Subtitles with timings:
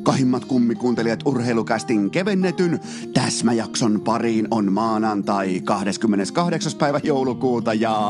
[0.00, 2.80] rakkahimmat kummikuuntelijat urheilukästin kevennetyn
[3.14, 6.72] täsmäjakson pariin on maanantai 28.
[6.78, 8.00] päivä joulukuuta ja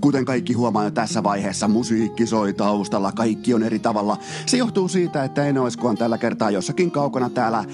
[0.00, 4.16] kuten kaikki huomaa jo tässä vaiheessa musiikki soi taustalla, kaikki on eri tavalla.
[4.46, 7.64] Se johtuu siitä, että en oiskoon tällä kertaa jossakin kaukana täällä,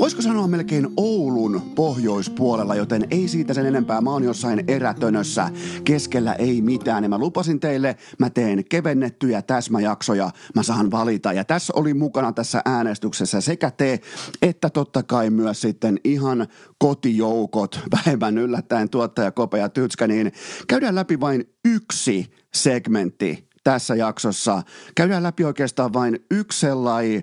[0.00, 4.00] voisiko sanoa melkein Oulun pohjoispuolella, joten ei siitä sen enempää.
[4.00, 5.50] Mä oon jossain erätönössä,
[5.84, 11.32] keskellä ei mitään ja mä lupasin teille, mä teen kevennettyjä täsmäjaksoja, mä saan valita.
[11.32, 14.00] Ja tässä oli mukana tässä äänestyksessä sekä te,
[14.42, 16.46] että totta kai myös sitten ihan
[16.78, 20.32] kotijoukot, vähemmän yllättäen tuottaja Kope ja Tytskä, niin
[20.68, 24.62] käydään läpi vain yksi segmentti tässä jaksossa.
[24.94, 27.22] Käydään läpi oikeastaan vain yksi sellainen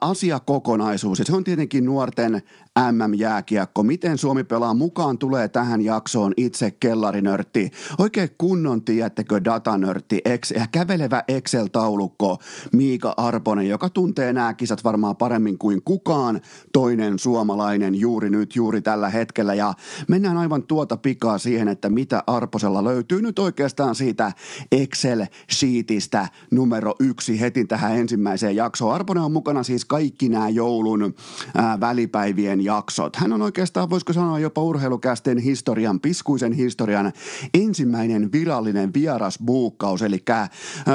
[0.00, 2.42] asiakokonaisuus, ja se on tietenkin nuorten
[2.78, 3.82] MM-jääkiekko.
[3.82, 7.70] Miten Suomi pelaa mukaan tulee tähän jaksoon itse kellarinörtti.
[7.98, 10.20] Oikein kunnon, tiedättekö, datanörtti,
[10.54, 12.38] ja kävelevä Excel-taulukko
[12.72, 16.40] Miika Arponen, joka tuntee nämä kisat varmaan paremmin kuin kukaan
[16.72, 19.54] toinen suomalainen juuri nyt, juuri tällä hetkellä.
[19.54, 19.74] Ja
[20.08, 24.32] mennään aivan tuota pikaa siihen, että mitä Arposella löytyy nyt oikeastaan siitä
[24.72, 28.94] Excel-sheetistä numero yksi heti tähän ensimmäiseen jaksoon.
[28.94, 31.14] Arponen on mukana siis kaikki nämä joulun
[31.54, 33.16] ää, välipäivien jaksot.
[33.16, 37.12] Hän on oikeastaan, voisiko sanoa jopa urheilukästen historian, piskuisen historian
[37.54, 40.02] ensimmäinen virallinen vieras buukkaus.
[40.02, 40.24] Eli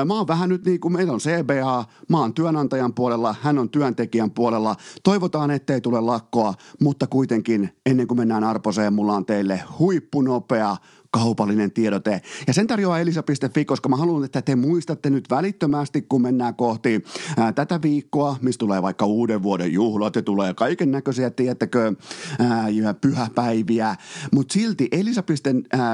[0.05, 3.69] mä oon vähän nyt niin kuin meillä on CBA, mä oon työnantajan puolella, hän on
[3.69, 4.75] työntekijän puolella.
[5.03, 10.77] Toivotaan, ettei tule lakkoa, mutta kuitenkin ennen kuin mennään Arposeen, mulla on teille huippunopea
[11.15, 12.21] kaupallinen tiedote.
[12.47, 17.03] Ja sen tarjoaa elisa.fi, koska mä haluan, että te muistatte nyt välittömästi, kun mennään kohti
[17.37, 21.93] ää, tätä viikkoa, mistä tulee vaikka uuden vuoden juhlat ja tulee kaiken näköisiä, tiettäkö,
[22.39, 23.95] ää, pyhäpäiviä.
[24.31, 25.33] Mutta silti elisa.fi,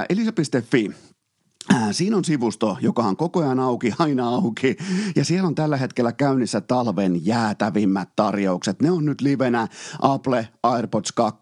[0.10, 0.92] elisa.fi
[1.92, 4.78] siinä on sivusto, joka on koko ajan auki, aina auki,
[5.16, 8.82] ja siellä on tällä hetkellä käynnissä talven jäätävimmät tarjoukset.
[8.82, 9.68] Ne on nyt livenä
[10.02, 11.40] Apple AirPods 2.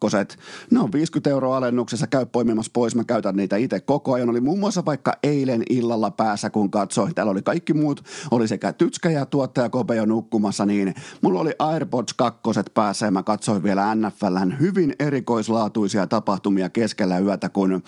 [0.72, 4.30] Ne on 50 euroa alennuksessa, käy poimimassa pois, mä käytän niitä itse koko ajan.
[4.30, 8.74] Oli muun muassa vaikka eilen illalla päässä, kun katsoin, täällä oli kaikki muut, oli sekä
[8.74, 12.40] tytskä ja tuottaja Kope jo nukkumassa, niin mulla oli AirPods 2
[12.74, 17.84] päässä ja mä katsoin vielä NFLn hyvin erikoislaatuisia tapahtumia keskellä yötä, kun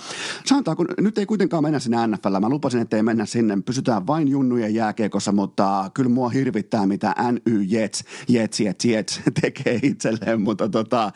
[0.46, 2.40] sanotaan, kun nyt ei kuitenkaan mennä sinne NFL NFLllä.
[2.40, 3.58] Mä lupasin, että ei mennä sinne.
[3.66, 9.80] Pysytään vain junnujen jääkiekossa, mutta kyllä mua hirvittää, mitä NY Jets, Jets, Jets, Jets tekee
[9.84, 10.42] itselleen.
[10.42, 11.12] Mutta tota,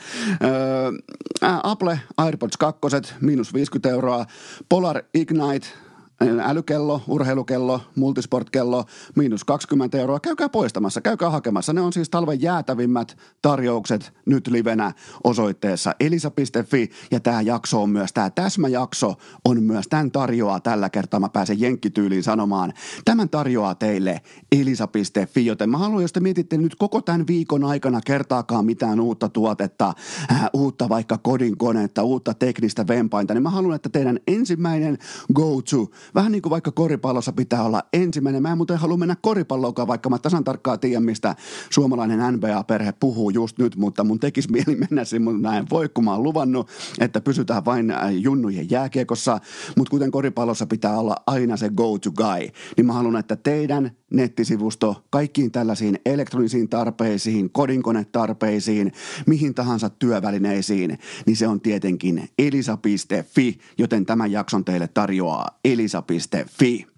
[1.41, 2.81] ää, Apple AirPods 2,
[3.21, 4.25] miinus 50 euroa.
[4.69, 5.67] Polar Ignite,
[6.21, 10.19] älykello, urheilukello, multisportkello, miinus 20 euroa.
[10.19, 11.73] Käykää poistamassa, käykää hakemassa.
[11.73, 14.93] Ne on siis talven jäätävimmät tarjoukset nyt livenä
[15.23, 16.89] osoitteessa elisa.fi.
[17.11, 19.13] Ja tämä jakso on myös, tämä täsmäjakso
[19.45, 22.73] on myös, tämän tarjoaa tällä kertaa, mä pääsen jenkkityyliin sanomaan.
[23.05, 24.21] Tämän tarjoaa teille
[24.51, 29.29] elisa.fi, joten mä haluan, jos te mietitte nyt koko tämän viikon aikana kertaakaan mitään uutta
[29.29, 29.93] tuotetta,
[30.31, 34.97] äh, uutta vaikka kodinkonetta, uutta teknistä vempainta, niin mä haluan, että teidän ensimmäinen
[35.33, 38.41] go-to Vähän niin kuin vaikka koripallossa pitää olla ensimmäinen.
[38.41, 41.35] Mä en muuten halua mennä koripalloonkaan, vaikka mä tasan tarkkaan tiedän, mistä
[41.69, 46.03] suomalainen NBA-perhe puhuu just nyt, mutta mun tekisi mieli mennä sinne, mutta näin voi, kun
[46.03, 49.39] mä oon luvannut, että pysytään vain äh, junnujen jääkiekossa,
[49.77, 55.03] mutta kuten koripallossa pitää olla aina se go-to guy, niin mä haluan, että teidän nettisivusto
[55.09, 58.91] kaikkiin tällaisiin elektronisiin tarpeisiin, kodinkonetarpeisiin,
[59.25, 66.94] mihin tahansa työvälineisiin, niin se on tietenkin elisa.fi, joten tämän jakson teille tarjoaa elisa.fi.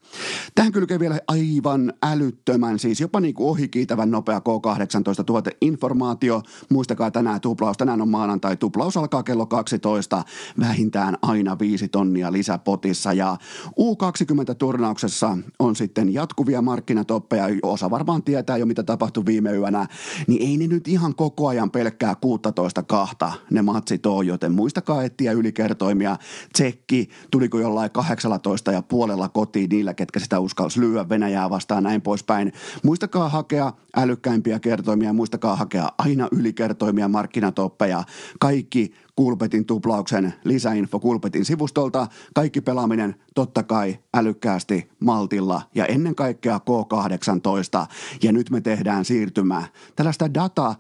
[0.56, 6.42] Tähän kylkee vielä aivan älyttömän, siis jopa niin kuin ohikiitävän nopea K18 tuote informaatio.
[6.70, 10.24] Muistakaa tänään tuplaus, tänään on maanantai, tuplaus alkaa kello 12,
[10.60, 13.14] vähintään aina viisi tonnia lisäpotissa.
[13.14, 13.38] Ja
[13.80, 19.88] U20-turnauksessa on sitten jatkuvia markkinatoppeja, osa varmaan tietää jo mitä tapahtui viime yönä,
[20.28, 25.04] niin ei ne nyt ihan koko ajan pelkkää 16 kahta ne matsit on, joten muistakaa
[25.04, 26.18] etsiä ylikertoimia.
[26.54, 32.02] Tsekki, tuliko jollain 18 ja puolella kotiin niillä, ketkä sitä uskalsi lyödä Venäjää vastaan näin
[32.02, 32.54] poispäin.
[32.84, 38.04] Muistakaa hakea älykkäimpiä kertoimia, muistakaa hakea aina ylikertoimia, markkinatoppeja.
[38.40, 42.08] Kaikki Kulpetin tuplauksen lisäinfo Kulpetin sivustolta.
[42.36, 47.88] Kaikki pelaaminen totta kai älykkäästi, maltilla ja ennen kaikkea K18.
[48.24, 49.68] Ja nyt me tehdään siirtymää.
[49.96, 50.76] Tällaista data,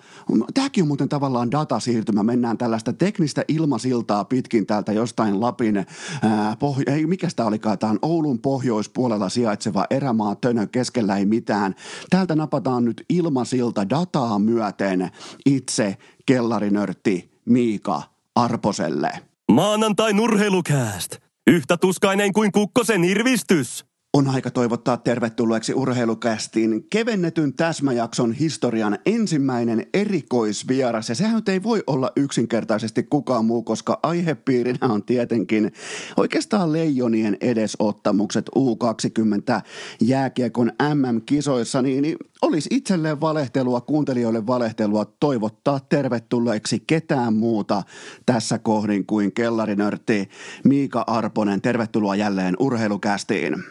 [0.53, 2.23] tämäkin on muuten tavallaan datasiirtymä.
[2.23, 7.91] Mennään tällaista teknistä ilmasiltaa pitkin täältä jostain Lapin, ää, poh- ei mikä sitä olikaan, tämä
[7.91, 11.75] on Oulun pohjoispuolella sijaitseva erämaa Tönö, keskellä ei mitään.
[12.09, 15.11] Täältä napataan nyt ilmasilta dataa myöten
[15.45, 19.11] itse kellarinörtti Miika Arposelle.
[19.51, 21.17] Maanantai nurheilukääst.
[21.47, 23.85] Yhtä tuskainen kuin kukkosen irvistys.
[24.17, 31.09] On aika toivottaa tervetulleeksi urheilukästiin kevennetyn täsmäjakson historian ensimmäinen erikoisvieras.
[31.09, 35.71] Ja sehän ei voi olla yksinkertaisesti kukaan muu, koska aihepiirinä on tietenkin
[36.17, 39.61] oikeastaan leijonien edesottamukset U20
[40.01, 41.81] jääkiekon MM-kisoissa.
[41.81, 47.83] Niin, niin olisi itselleen valehtelua, kuuntelijoille valehtelua toivottaa tervetulleeksi ketään muuta
[48.25, 50.29] tässä kohdin kuin kellarinörtti
[50.63, 51.61] Miika Arponen.
[51.61, 53.63] Tervetuloa jälleen urheilukästiin.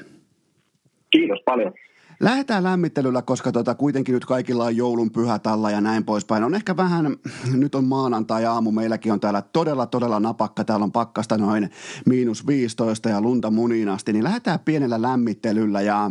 [1.10, 1.72] Kiitos paljon.
[2.20, 6.44] Lähdetään lämmittelyllä, koska tota, kuitenkin nyt kaikilla on joulun pyhät alla ja näin poispäin.
[6.44, 7.16] On ehkä vähän,
[7.52, 10.64] nyt on maanantai-aamu, meilläkin on täällä todella, todella napakka.
[10.64, 11.70] Täällä on pakkasta noin
[12.06, 15.80] miinus 15 ja lunta muninasti, niin lähdetään pienellä lämmittelyllä.
[15.80, 16.10] Ja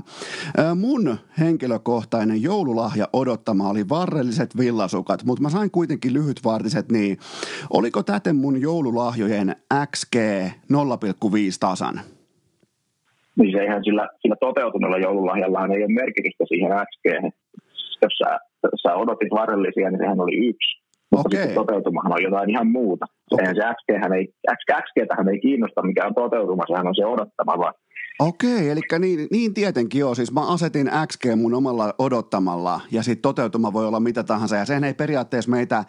[0.75, 7.17] mun henkilökohtainen joululahja odottama oli varrelliset villasukat, mutta mä sain kuitenkin lyhytvartiset, niin
[7.69, 9.55] oliko täten mun joululahjojen
[9.91, 10.19] XG 0,5
[11.59, 12.01] tasan?
[13.39, 17.05] Niin se eihän sillä, sillä toteutuneella joululahjallahan ei ole merkitystä siihen XG.
[18.01, 18.39] Jos sä,
[18.83, 20.71] sä odotit varrellisia, niin sehän oli yksi.
[21.11, 21.39] Mutta okay.
[21.39, 23.05] sitten toteutumahan on jotain ihan muuta.
[23.31, 23.41] Okay.
[23.41, 24.25] Eihän se XG, ei,
[24.57, 24.97] XG
[25.31, 27.73] ei kiinnosta, mikä on toteutuma, sehän on se odottama vaan.
[28.19, 30.15] Okei, eli niin, niin tietenkin joo.
[30.15, 34.55] Siis mä asetin XG mun omalla odottamalla ja sitten toteutuma voi olla mitä tahansa.
[34.55, 35.83] Ja sehän ei periaatteessa meitä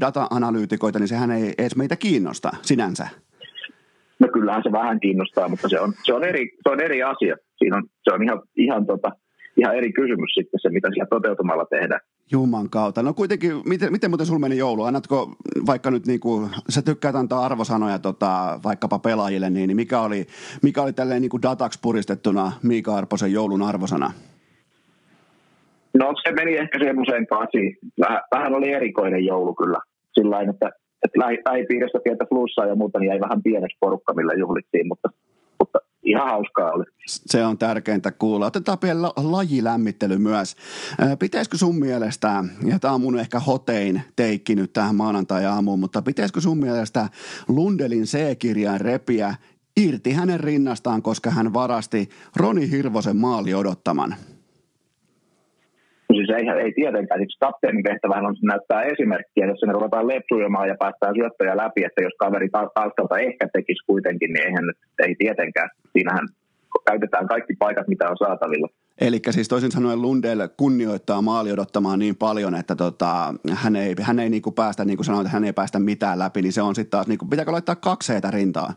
[0.00, 3.08] data-analyytikoita, niin sehän ei edes meitä kiinnosta sinänsä.
[4.20, 7.36] No kyllähän se vähän kiinnostaa, mutta se on, se on, eri, se on eri asia.
[7.58, 9.10] Siinä on, se on ihan, ihan, tota,
[9.56, 12.00] ihan eri kysymys sitten se, mitä siellä toteutumalla tehdään.
[12.32, 13.02] Juman kautta.
[13.02, 14.82] No kuitenkin, miten, miten muuten sulla meni joulu?
[14.82, 15.32] Annatko
[15.66, 20.26] vaikka nyt niin kuin, sä tykkäät antaa arvosanoja tota, vaikkapa pelaajille, niin, niin mikä oli,
[20.62, 24.12] mikä oli tälleen niin kuin dataksi puristettuna Miika Arposen joulun arvosana?
[25.94, 27.76] No se meni ehkä semmoiseen kasi.
[28.00, 29.78] Vähän, vähän oli erikoinen joulu kyllä.
[30.12, 30.70] Sillä että
[31.04, 35.10] että lähipiirissä pientä flussaa ja muuta, niin jäi vähän pieneksi porukka, millä juhlittiin, mutta,
[35.58, 36.84] mutta ihan hauskaa oli.
[37.06, 38.46] Se on tärkeintä kuulla.
[38.46, 40.56] Otetaan vielä lajilämmittely myös.
[41.18, 46.40] Pitäisikö sun mielestä, ja tämä on mun ehkä hotein teikki nyt tähän maanantai-aamuun, mutta pitäisikö
[46.40, 47.08] sun mielestä
[47.48, 49.34] Lundelin C-kirjan repiä
[49.76, 54.14] irti hänen rinnastaan, koska hän varasti Roni Hirvosen maali odottaman?
[56.16, 57.20] Siis ei, ei tietenkään.
[57.20, 62.02] Siis kapteenin tehtävähän on näyttää esimerkkiä, jos sinne ruvetaan lepsuilemaan ja päästään syöttöjä läpi, että
[62.02, 64.66] jos kaveri taustalta ehkä tekisi kuitenkin, niin eihän
[65.06, 65.70] ei tietenkään.
[65.92, 66.26] Siinähän
[66.90, 68.68] käytetään kaikki paikat, mitä on saatavilla.
[69.00, 74.18] Eli siis toisin sanoen Lundell kunnioittaa maali odottamaan niin paljon, että tota, hän ei, hän
[74.18, 76.74] ei niinku päästä, niin kuin sanoin, että hän ei päästä mitään läpi, niin se on
[76.74, 78.72] sitten taas, niinku, pitääkö laittaa kaksi rintaa?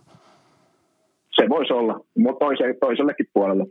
[1.36, 2.46] Se voisi olla, mutta
[2.80, 3.66] toisellekin puolelle.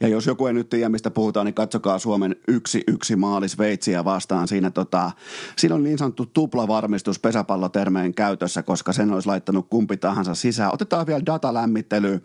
[0.00, 4.04] Ja jos joku ei nyt tiedä, mistä puhutaan, niin katsokaa Suomen yksi yksi maali Sveitsiä
[4.04, 4.48] vastaan.
[4.48, 5.10] Siinä, tota,
[5.56, 10.74] siinä on niin sanottu tuplavarmistus pesäpallotermeen käytössä, koska sen olisi laittanut kumpi tahansa sisään.
[10.74, 12.22] Otetaan vielä datalämmittely.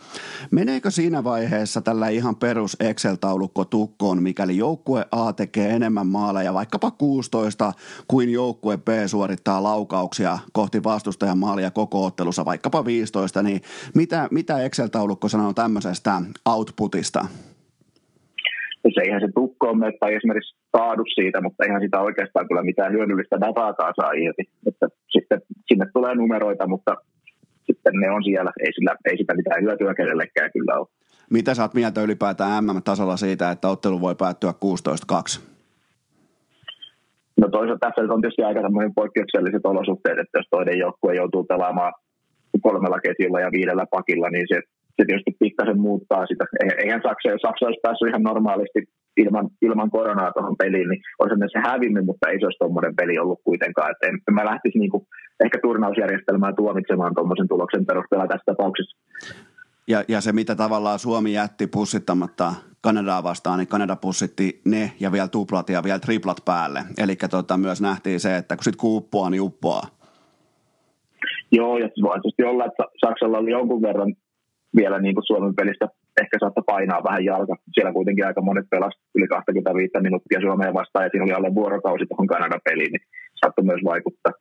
[0.51, 6.91] Meneekö siinä vaiheessa tällä ihan perus Excel-taulukko tukkoon, mikäli joukkue A tekee enemmän maaleja, vaikkapa
[6.91, 7.73] 16,
[8.07, 13.61] kuin joukkue B suorittaa laukauksia kohti vastustajan maalia koko ottelussa, vaikkapa 15, niin
[13.95, 17.25] mitä, mitä Excel-taulukko sanoo tämmöisestä outputista?
[18.93, 23.41] Se eihän se tukkoon tai esimerkiksi saadu siitä, mutta eihän sitä oikeastaan kyllä mitään hyödyllistä
[23.41, 24.43] dataakaan saa irti.
[24.67, 26.95] Että sitten sinne tulee numeroita, mutta
[27.67, 30.87] sitten ne on siellä, ei, sillä, ei sitä mitään hyötyä kenellekään kyllä ole.
[31.29, 35.41] Mitä sä oot mieltä ylipäätään MM-tasolla siitä, että ottelu voi päättyä 16-2?
[37.41, 38.59] No toisaalta tässä on tietysti aika
[38.95, 41.93] poikkeukselliset olosuhteet, että jos toinen joukkue joutuu pelaamaan
[42.61, 44.61] kolmella ketjulla ja viidellä pakilla, niin se
[44.97, 46.45] se tietysti pikkasen muuttaa sitä.
[46.83, 48.79] Eihän Saksa, jos Saksa olisi päässyt ihan normaalisti
[49.17, 53.19] ilman, ilman koronaa tuohon peliin, niin olisi se hävinnyt, mutta ei se olisi tuommoinen peli
[53.19, 53.91] ollut kuitenkaan.
[53.91, 55.07] Että en, mä lähtisi niinku
[55.45, 58.97] ehkä turnausjärjestelmää tuomitsemaan tuommoisen tuloksen perusteella tässä tapauksessa.
[59.87, 65.11] Ja, ja se, mitä tavallaan Suomi jätti pussittamatta Kanadaa vastaan, niin Kanada pussitti ne ja
[65.11, 66.79] vielä tuplat ja vielä triplat päälle.
[66.97, 69.87] Eli tota, myös nähtiin se, että kun sitten kuuppoa, niin uppoaa.
[71.51, 74.13] Joo, ja voi tietysti olla, että Saksalla oli jonkun verran
[74.77, 75.85] vielä niin kuin Suomen pelistä
[76.21, 77.55] ehkä saattaa painaa vähän jalka.
[77.73, 82.05] Siellä kuitenkin aika monet pelasivat yli 25 minuuttia Suomeen vastaan ja siinä oli alle vuorokausi
[82.05, 83.05] tuohon Kanadan peliin, niin
[83.35, 84.33] saattoi myös vaikuttaa.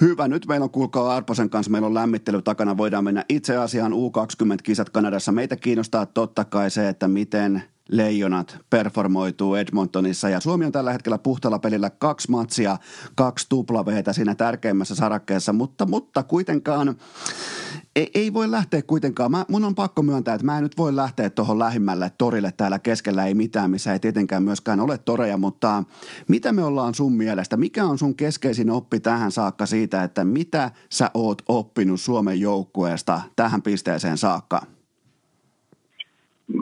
[0.00, 3.92] Hyvä, nyt meillä on kuulkaa Arposen kanssa, meillä on lämmittely takana, voidaan mennä itse asiaan
[3.92, 5.32] U20-kisat Kanadassa.
[5.32, 11.18] Meitä kiinnostaa totta kai se, että miten Leijonat performoituu Edmontonissa ja Suomi on tällä hetkellä
[11.18, 12.76] puhtalla pelillä kaksi matsia,
[13.14, 16.96] kaksi tuplaveetä siinä tärkeimmässä sarakkeessa, mutta, mutta kuitenkaan
[17.96, 19.30] ei, ei voi lähteä kuitenkaan.
[19.30, 22.78] Mä, mun on pakko myöntää, että mä en nyt voi lähteä tuohon lähimmälle torille täällä
[22.78, 25.84] keskellä ei mitään, missä ei tietenkään myöskään ole toreja, mutta
[26.28, 27.56] mitä me ollaan sun mielestä?
[27.56, 33.20] Mikä on sun keskeisin oppi tähän saakka siitä, että mitä sä oot oppinut Suomen joukkueesta
[33.36, 34.62] tähän pisteeseen saakka?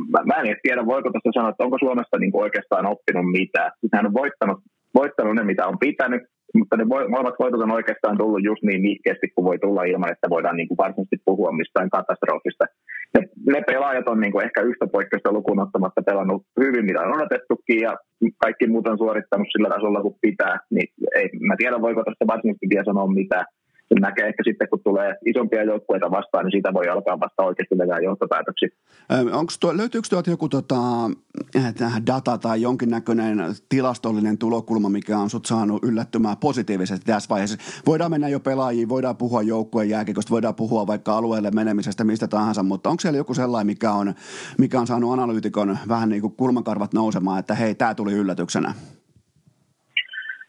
[0.09, 3.71] Mä, mä en tiedä, voiko tästä sanoa, että onko Suomesta niin kuin oikeastaan oppinut mitään.
[3.95, 4.59] Hän on voittanut,
[4.95, 6.23] voittanut ne, mitä on pitänyt,
[6.55, 10.31] mutta ne molemmat voitot on oikeastaan tullut just niin nihkeästi kuin voi tulla ilman, että
[10.31, 12.65] voidaan niin kuin varsinaisesti puhua mistään katastrofista.
[13.15, 13.21] Ne,
[13.53, 17.81] ne pelaajat on niin kuin ehkä yhtä poikkeusta lukuun ottamatta pelannut hyvin, mitä on odotettukin,
[17.87, 17.93] ja
[18.45, 20.59] kaikki muut on suorittanut sillä tasolla kuin pitää.
[20.71, 23.47] Niin ei, mä tiedän, voiko tästä varsinaisesti vielä sanoa mitään
[23.93, 27.79] sen näkee ehkä sitten, kun tulee isompia joukkueita vastaan, niin siitä voi alkaa vasta oikeasti
[27.79, 28.69] vetää johtopäätöksiä.
[29.33, 31.05] Onko tuo, löytyykö tuolta joku tota,
[31.57, 37.83] äh, data tai jonkinnäköinen tilastollinen tulokulma, mikä on sut saanut yllättymään positiivisesti tässä vaiheessa?
[37.87, 42.63] Voidaan mennä jo pelaajiin, voidaan puhua joukkueen jääkikosta, voidaan puhua vaikka alueelle menemisestä, mistä tahansa,
[42.63, 44.15] mutta onko siellä joku sellainen, mikä on,
[44.59, 48.75] mikä on saanut analyytikon vähän niin kuin kulmakarvat nousemaan, että hei, tämä tuli yllätyksenä?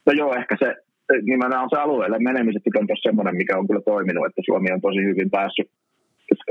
[0.05, 0.82] No joo, ehkä se
[1.31, 5.01] nimenomaan se alueelle menemiset on tuossa semmoinen, mikä on kyllä toiminut, että Suomi on tosi
[5.09, 5.69] hyvin päässyt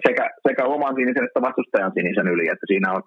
[0.06, 3.02] sekä, sekä oman sinisen että vastustajan sinisen yli, että siinä on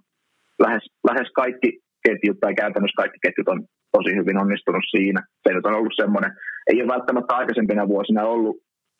[0.60, 1.70] lähes, lähes kaikki
[2.06, 3.60] ketjut tai käytännössä kaikki ketjut on
[3.98, 5.22] tosi hyvin onnistunut siinä.
[5.44, 6.32] Se nyt on ollut semmoinen,
[6.70, 8.58] ei ole välttämättä aikaisempina vuosina ollut,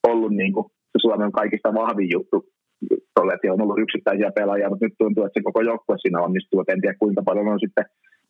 [0.08, 2.38] ollut niin kuin se Suomen kaikista vahvin juttu,
[3.34, 6.62] että on ollut yksittäisiä pelaajia, mutta nyt tuntuu, että se koko joukkue siinä onnistuu.
[6.62, 7.86] Et en tiedä, kuinka paljon on sitten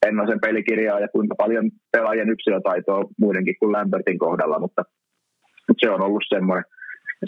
[0.08, 4.84] Ennosen pelikirjaa ja kuinka paljon pelaajien yksilötaitoa muidenkin kuin Lambertin kohdalla, mutta,
[5.78, 6.66] se on ollut semmoinen.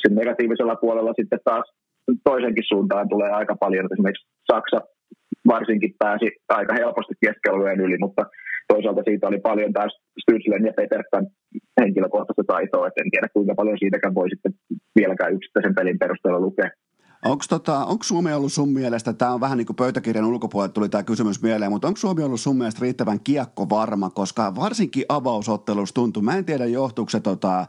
[0.02, 1.72] Sen negatiivisella puolella sitten taas
[2.24, 3.88] toisenkin suuntaan tulee aika paljon.
[3.94, 4.80] Esimerkiksi Saksa
[5.48, 8.26] varsinkin pääsi aika helposti keskialueen yli, mutta
[8.68, 11.28] toisaalta siitä oli paljon taas Stützlen ja Peterkan
[11.82, 14.54] henkilökohtaista taitoa, että en tiedä kuinka paljon siitäkään voi sitten
[14.96, 16.70] vieläkään yksittäisen pelin perusteella lukea.
[17.26, 21.04] Onko tota, Suomi ollut sun mielestä, tämä on vähän niin kuin pöytäkirjan ulkopuolelle tuli tämä
[21.04, 26.36] kysymys mieleen, mutta onko Suomi ollut sun mielestä riittävän kiekkovarma, koska varsinkin avausottelussa tuntuu, mä
[26.36, 27.66] en tiedä johtuuko se tota,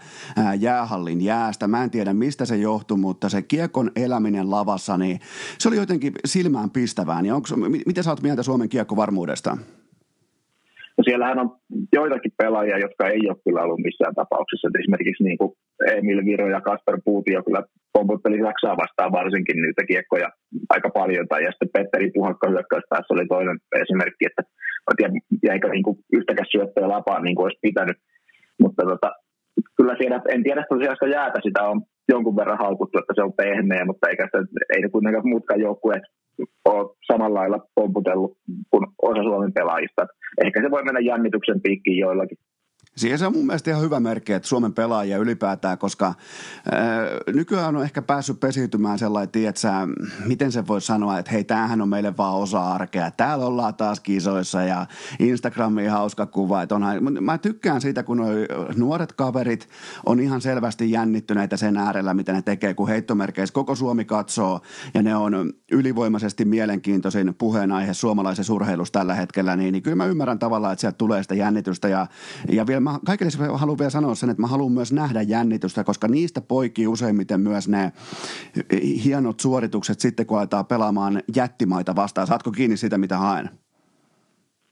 [0.59, 5.21] jäähallin jäästä, mä en tiedä mistä se johtuu, mutta se kiekon eläminen lavassa, niin
[5.59, 7.49] se oli jotenkin silmään pistävää, niin onko,
[7.87, 9.59] miten sä oot mieltä Suomen kiekkovarmuudesta?
[11.09, 11.51] Siellähän on
[11.99, 14.69] joitakin pelaajia, jotka ei ole kyllä ollut missään tapauksessa.
[14.69, 15.53] Et esimerkiksi niin kuin
[15.97, 17.63] Emil Viro ja Kasper Puutio kyllä
[17.93, 20.29] pomputteli Saksaa vastaan varsinkin niitä kiekkoja
[20.75, 21.29] aika paljon.
[21.29, 24.43] Tai ja sitten Petteri Puhakka hyökkäyspäässä oli toinen esimerkki, että
[24.91, 25.13] en tiedä,
[25.49, 27.99] jäikö niin kuin yhtäkäs syöttöä lapaan niin kuin olisi pitänyt.
[28.63, 29.09] Mutta tota,
[29.77, 33.39] kyllä siellä, en tiedä tosiaan sitä jäätä, sitä on jonkun verran haukuttu, että se on
[33.41, 34.39] pehmeä, mutta eikä sitä,
[34.75, 36.03] ei kuitenkaan muutkaan joukkueet
[36.65, 38.33] ole samalla lailla pomputellut
[38.71, 40.07] kuin osa Suomen pelaajista.
[40.45, 42.39] Ehkä se voi mennä jännityksen piikkiin joillakin.
[42.99, 47.77] Siihen se on mun mielestä ihan hyvä merkki, että Suomen pelaajia ylipäätään, koska ää, nykyään
[47.77, 49.73] on ehkä päässyt pesiytymään sellainen, tietsä,
[50.27, 53.11] miten se voi sanoa, että hei, tämähän on meille vaan osa arkea.
[53.11, 54.87] Täällä ollaan taas kisoissa ja
[55.19, 56.63] Instagramiin hauska kuva.
[56.63, 58.23] Että onhan, mä tykkään siitä, kun
[58.77, 59.69] nuoret kaverit
[60.07, 64.61] on ihan selvästi jännittyneitä sen äärellä, mitä ne tekee, kun heittomerkeissä koko Suomi katsoo
[64.95, 70.39] ja ne on ylivoimaisesti mielenkiintoisin puheenaihe suomalaisessa urheilussa tällä hetkellä, niin, niin kyllä mä ymmärrän
[70.39, 72.07] tavallaan, että sieltä tulee sitä jännitystä ja,
[72.53, 76.09] ja vielä mä kaikille haluan vielä sanoa sen, että mä haluan myös nähdä jännitystä, koska
[76.09, 77.93] niistä poikii useimmiten myös ne
[79.05, 82.27] hienot suoritukset sitten, kun aletaan pelaamaan jättimaita vastaan.
[82.27, 83.51] Saatko kiinni siitä, mitä haen?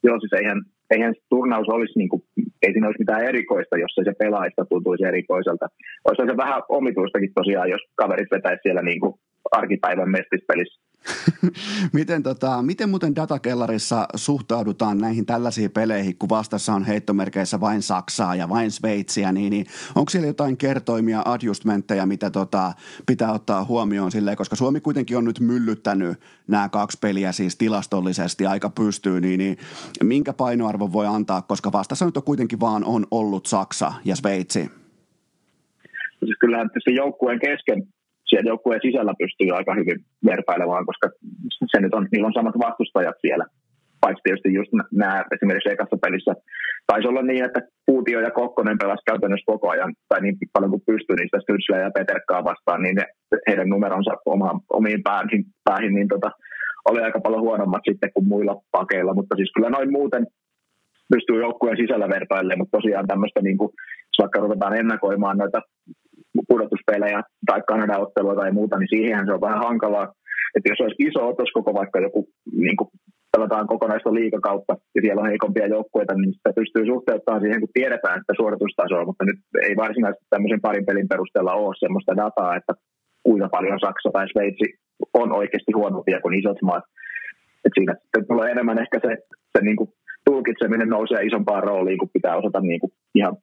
[0.03, 2.23] Joo, siis eihän, eihän turnaus olisi, niin kuin,
[2.63, 5.67] ei siinä olisi mitään erikoista, jos se pelaajista tuntuisi erikoiselta.
[6.05, 9.15] Olisi se vähän omituistakin tosiaan, jos kaverit vetäisi siellä niin kuin
[9.51, 10.81] arkipäivän mestispelissä.
[11.93, 18.35] miten, tota, miten muuten datakellarissa suhtaudutaan näihin tällaisiin peleihin, kun vastassa on heittomerkeissä vain Saksaa
[18.35, 22.73] ja vain Sveitsiä, niin, niin onko siellä jotain kertoimia, adjustmentteja, mitä tota,
[23.07, 28.47] pitää ottaa huomioon silleen, koska Suomi kuitenkin on nyt myllyttänyt nämä kaksi peliä siis tilastollisesti
[28.47, 29.59] aika pystyy, niin, niin
[30.03, 34.71] minkä painoarvo voi antaa, koska vastassa nyt on kuitenkin vaan on ollut Saksa ja Sveitsi?
[36.25, 37.87] Siis kyllähän se joukkueen kesken
[38.29, 39.99] siellä joukkueen sisällä pystyy aika hyvin
[40.31, 41.07] vertailemaan, koska
[41.73, 43.47] se nyt on, niillä on samat vastustajat siellä.
[44.01, 46.33] Paitsi tietysti just nämä esimerkiksi ekassa pelissä.
[46.87, 50.83] Taisi olla niin, että Puutio ja Kokkonen pelasi käytännössä koko ajan, tai niin paljon kuin
[50.87, 53.05] pystyy niistä Styrslä ja Peterkaa vastaan, niin ne,
[53.49, 56.31] heidän numeronsa oma, omiin päähin, päähin niin tota,
[56.91, 59.15] oli aika paljon huonommat sitten kuin muilla pakeilla.
[59.15, 60.27] Mutta siis kyllä noin muuten
[61.15, 63.71] pystyy joukkueen sisällä vertailemaan, mutta tosiaan tämmöistä, niin kuin,
[64.19, 65.61] vaikka ruvetaan ennakoimaan noita
[66.49, 70.13] pudotuspelejä tai Kanada-ottelua tai muuta, niin siihen se on vähän hankalaa.
[70.55, 72.89] Että jos olisi iso otos koko vaikka joku, niin kuin
[73.33, 78.19] pelataan kokonaista liikakautta ja siellä on heikompia joukkueita, niin sitä pystyy suhteuttamaan siihen, kun tiedetään
[78.21, 82.73] sitä suoritustasoa, mutta nyt ei varsinaisesti tämmöisen parin pelin perusteella ole sellaista dataa, että
[83.27, 84.67] kuinka paljon Saksa tai Sveitsi
[85.15, 86.85] on oikeasti huonompia kuin isot maat.
[87.65, 87.95] Et siinä
[88.29, 89.13] tulee enemmän ehkä se,
[89.53, 89.91] se niin kuin
[90.25, 93.37] tulkitseminen nousee isompaan rooliin, kun pitää osata niin kuin ihan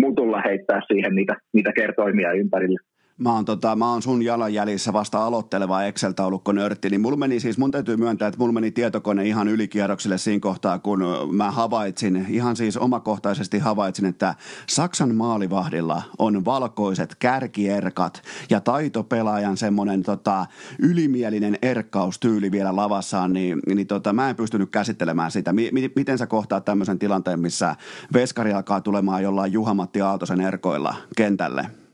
[0.00, 2.78] mutulla heittää siihen niitä, niitä kertoimia ympärille.
[3.18, 7.58] Mä oon, tota, mä oon sun jalanjäljissä vasta aloitteleva Excel-taulukko nörtti, niin mulla meni siis,
[7.58, 12.56] mun täytyy myöntää, että mulla meni tietokone ihan ylikierroksille siinä kohtaa, kun mä havaitsin, ihan
[12.56, 14.34] siis omakohtaisesti havaitsin, että
[14.68, 20.46] Saksan maalivahdilla on valkoiset kärkierkat ja taitopelaajan semmoinen tota,
[20.78, 25.52] ylimielinen erkkaustyyli vielä lavassaan, niin, niin tota, mä en pystynyt käsittelemään sitä.
[25.52, 27.76] M- miten sä kohtaat tämmöisen tilanteen, missä
[28.12, 31.87] veskari alkaa tulemaan jollain Juha-Matti Aaltosen erkoilla kentälle?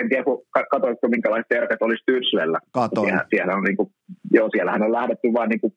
[0.00, 2.58] En, tiedä, kun katsoitko minkälaiset terkat olisi Tysslellä.
[2.72, 3.08] Katoin.
[3.08, 3.88] Siellä, siellä, on niin kuin,
[4.32, 5.72] joo, siellähän on lähdetty vain niin kuin,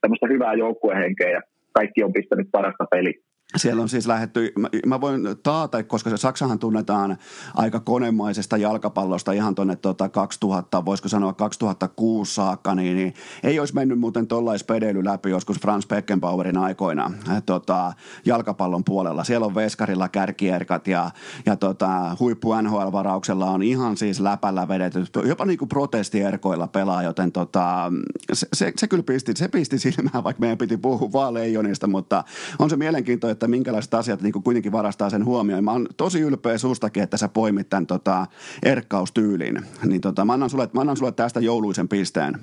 [0.00, 1.40] tämmöistä hyvää joukkuehenkeä ja
[1.72, 3.20] kaikki on pistänyt parasta peliä.
[3.56, 7.18] Siellä on siis lähetty, mä, mä voin taata, koska se Saksahan tunnetaan
[7.54, 13.74] aika konemaisesta jalkapallosta ihan tuonne tota 2000, voisiko sanoa 2006 saakka, niin, niin ei olisi
[13.74, 17.92] mennyt muuten tollais pedeily läpi joskus Franz Beckenbauerin aikoina äh, tota,
[18.24, 19.24] jalkapallon puolella.
[19.24, 21.10] Siellä on Veskarilla kärkierkat ja,
[21.46, 27.32] ja tota, huippu NHL-varauksella on ihan siis läpällä vedetty, jopa niin kuin protestierkoilla pelaa, joten
[27.32, 27.92] tota,
[28.32, 32.24] se, se, se, kyllä pisti, se pisti silmään, vaikka meidän piti puhua vaan leijonista, mutta
[32.58, 35.64] on se mielenkiintoista, että minkälaiset asiat niin kuitenkin varastaa sen huomioon.
[35.64, 38.26] Mä oon tosi ylpeä sustakin, että sä poimit tämän tota,
[38.62, 39.60] erkkaustyylin.
[39.84, 42.34] Niin tota, mä, annan sulle, mä annan sulle tästä jouluisen pisteen.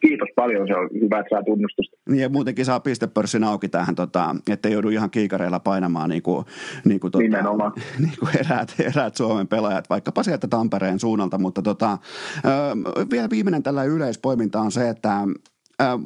[0.00, 1.96] Kiitos paljon, se on hyvä, että saa tunnustusta.
[2.08, 6.46] Niin ja muutenkin saa pistepörssin auki tähän, tota, että joudu ihan kiikareilla painamaan niin kuin,
[6.84, 7.22] niin kuin, tota,
[7.98, 11.98] niin kuin eräät, eräät Suomen pelaajat, vaikkapa sieltä Tampereen suunnalta, mutta tota,
[12.44, 15.10] ö, vielä viimeinen tällä yleispoiminta on se, että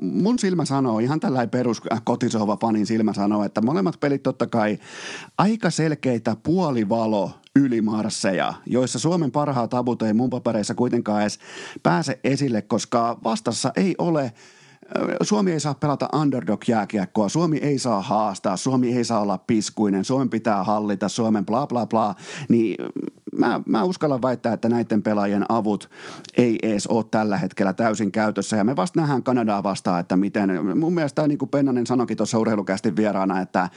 [0.00, 4.78] mun silmä sanoo, ihan tällainen perus kotisohva fanin silmä sanoo, että molemmat pelit totta kai
[5.38, 11.38] aika selkeitä puolivalo ylimarsseja, joissa Suomen parhaat avut ei mun papereissa kuitenkaan edes
[11.82, 14.32] pääse esille, koska vastassa ei ole
[15.22, 20.30] Suomi ei saa pelata underdog-jääkiekkoa, Suomi ei saa haastaa, Suomi ei saa olla piskuinen, Suomen
[20.30, 22.14] pitää hallita, Suomen bla bla bla,
[22.48, 22.76] niin
[23.38, 25.90] mä, mä uskallan väittää, että näiden pelaajien avut
[26.36, 28.56] ei edes ole tällä hetkellä täysin käytössä.
[28.56, 32.38] Ja me vasta nähdään Kanadaa vastaan, että miten, mun mielestä niin kuin Pennanen sanoikin tuossa
[32.38, 33.68] urheilukästi vieraana, että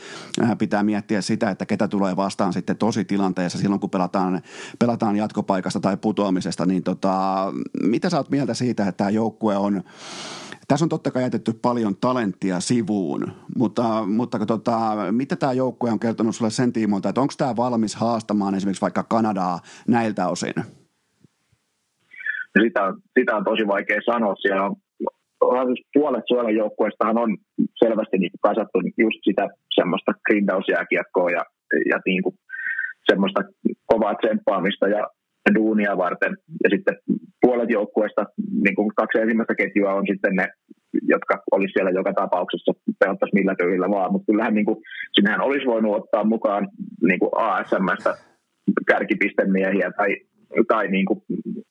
[0.58, 4.42] pitää miettiä sitä, että ketä tulee vastaan sitten tosi tilanteessa silloin, kun pelataan,
[4.80, 6.66] pelataan jatkopaikasta tai putoamisesta.
[6.66, 7.46] Niin tota,
[7.84, 9.84] mitä sä oot mieltä siitä, että tämä joukkue on
[10.68, 14.80] tässä on totta kai jätetty paljon talenttia sivuun, mutta, mutta tota,
[15.12, 19.04] mitä tämä joukkue on kertonut sulle sen tiimoilta, että onko tämä valmis haastamaan esimerkiksi vaikka
[19.04, 20.54] Kanadaa näiltä osin?
[22.62, 24.36] Sitä sitä on tosi vaikea sanoa.
[24.36, 24.76] Siellä on,
[25.42, 27.38] on siis puolet Suomen joukkueestahan on
[27.76, 31.44] selvästi niin kasattu just sitä semmoista grindausjääkiekkoa ja,
[31.90, 32.36] ja niin kuin
[33.10, 33.42] semmoista
[33.86, 35.08] kovaa tsemppaamista ja
[35.56, 36.38] duunia varten.
[36.64, 36.96] Ja sitten
[37.42, 38.26] puolet joukkueesta,
[38.64, 40.48] niin kuin kaksi ensimmäistä ketjua on sitten ne,
[41.08, 44.12] jotka olisi siellä joka tapauksessa, pelattaisiin millä tyylillä vaan.
[44.12, 44.78] Mutta kyllähän niin kuin,
[45.14, 46.68] sinnehän olisi voinut ottaa mukaan
[47.02, 48.18] niin kuin ASMstä
[48.88, 50.16] kärkipistemiehiä tai,
[50.68, 51.20] tai niin kuin,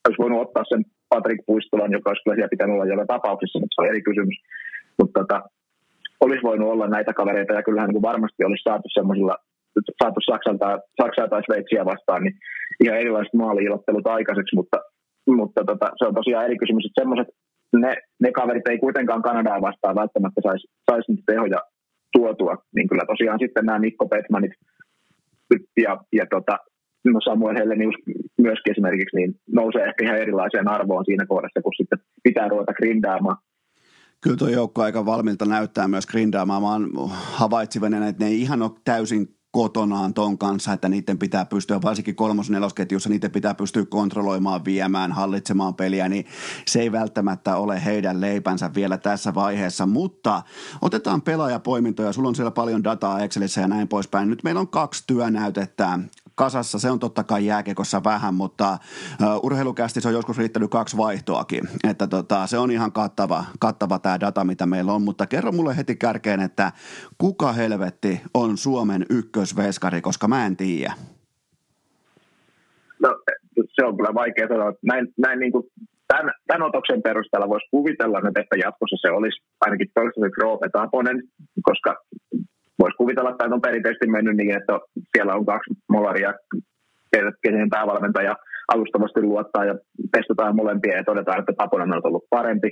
[0.06, 3.74] olisi voinut ottaa sen Patrick Puistolan, joka olisi kyllä siellä pitänyt olla joka tapauksessa, mutta
[3.74, 4.36] se on eri kysymys.
[4.98, 5.42] Mutta tota,
[6.20, 9.36] olisi voinut olla näitä kavereita ja kyllähän niin kuin varmasti olisi saatu semmoisilla
[10.02, 12.34] saatu Saksan tai, Saksaa tai Sveitsiä vastaan, niin
[12.84, 14.78] ihan erilaiset maaliilottelut aikaiseksi, mutta,
[15.26, 17.28] mutta tota, se on tosiaan eri kysymys, että semmoiset,
[17.76, 21.60] ne, ne kaverit ei kuitenkaan Kanadaa vastaan välttämättä saisi sais niitä tehoja
[22.12, 24.52] tuotua, niin kyllä tosiaan sitten nämä Mikko Petmanit
[25.76, 26.58] ja, ja tota,
[27.04, 27.94] no Samuel Hellenius
[28.38, 33.36] myöskin esimerkiksi, niin nousee ehkä ihan erilaiseen arvoon siinä kohdassa, kun sitten pitää ruveta grindaamaan
[34.20, 36.62] Kyllä tuo joukko aika valmiilta näyttää myös grindaamaan.
[36.62, 37.10] Mä oon
[38.08, 42.50] että ne ei ihan ole täysin kotonaan ton kanssa, että niiden pitää pystyä, varsinkin kolmos
[42.50, 46.26] nelosketjussa, niiden pitää pystyä kontrolloimaan, viemään, hallitsemaan peliä, niin
[46.66, 50.42] se ei välttämättä ole heidän leipänsä vielä tässä vaiheessa, mutta
[50.82, 54.30] otetaan pelaajapoimintoja, sulla on siellä paljon dataa Excelissä ja näin poispäin.
[54.30, 55.98] Nyt meillä on kaksi työnäytettä
[56.36, 56.78] kasassa.
[56.78, 58.78] Se on totta kai jääkekossa vähän, mutta
[59.22, 61.68] uh, urheilukästi se on joskus riittänyt kaksi vaihtoakin.
[61.90, 65.02] Että tota, se on ihan kattava, kattava tämä data, mitä meillä on.
[65.02, 66.72] Mutta kerro mulle heti kärkeen, että
[67.18, 70.92] kuka helvetti on Suomen ykkösveskari, koska mä en tiedä.
[73.02, 73.16] No
[73.56, 74.72] se on kyllä vaikea sanoa.
[74.82, 75.64] Näin, näin niin kuin
[76.08, 81.22] tämän, tämän otoksen perusteella voisi kuvitella että jatkossa se olisi ainakin toistaiseksi Roope Taponen,
[81.62, 81.96] koska
[82.78, 84.78] voisi kuvitella, että on perinteisesti mennyt niin, että
[85.16, 86.34] siellä on kaksi molaria,
[87.42, 88.36] kenen päävalmentaja
[88.74, 89.74] alustavasti luottaa ja
[90.12, 92.70] testataan molempia ja todetaan, että Taponen on ollut parempi.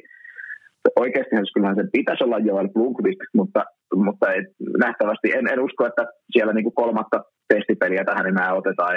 [0.96, 3.64] Oikeasti kyllähän sen pitäisi olla Joel Blomqvist, mutta,
[3.94, 4.42] mutta ei,
[4.78, 8.94] nähtävästi en, en usko, että siellä niin kuin kolmatta testipeliä tähän enää otetaan.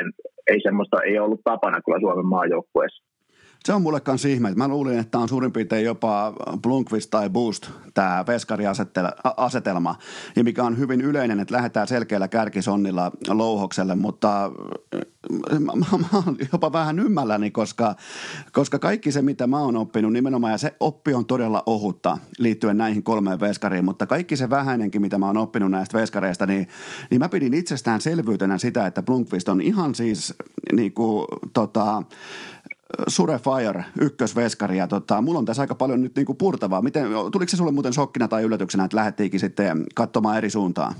[0.48, 3.07] Ei semmoista ei ollut tapana kyllä Suomen maajoukkueessa.
[3.67, 4.53] Se on mulle kanssa ihme.
[4.56, 9.95] Mä luulin, että on suurin piirtein jopa Blunkvist tai Boost, tämä veskariasetelma,
[10.36, 14.51] ja mikä on hyvin yleinen, että lähdetään selkeällä kärkisonnilla louhokselle, mutta
[15.49, 17.95] mä, mä, mä oon jopa vähän ymmälläni, koska,
[18.51, 22.77] koska kaikki se, mitä mä oon oppinut nimenomaan, ja se oppi on todella ohutta liittyen
[22.77, 26.67] näihin kolmeen veskariin, mutta kaikki se vähäinenkin, mitä mä oon oppinut näistä veskareista, niin,
[27.10, 30.34] niin mä pidin itsestäänselvyytenä sitä, että Blunkvist on ihan siis
[30.73, 32.03] niin kuin, tota,
[33.08, 36.82] Sure Fire ykkösveskari ja tota, mulla on tässä aika paljon nyt niinku purtavaa.
[36.82, 40.93] Miten, tuliko se sulle muuten shokkina tai yllätyksenä, että lähdettiinkin sitten katsomaan eri suuntaan?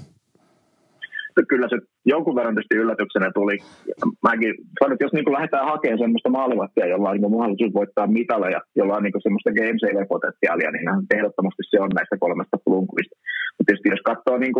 [1.50, 3.58] Kyllä se jonkun verran tietysti yllätyksenä tuli.
[4.28, 8.60] Mäkin sanon, että jos niin lähdetään hakemaan semmoista maalivattia, jolla on niin mahdollisuus voittaa mitaleja,
[8.76, 13.16] jolla on niin semmoista game potentiaalia niin ehdottomasti se on näistä kolmesta plunkvista.
[13.56, 14.54] Mutta tietysti jos katsoo niin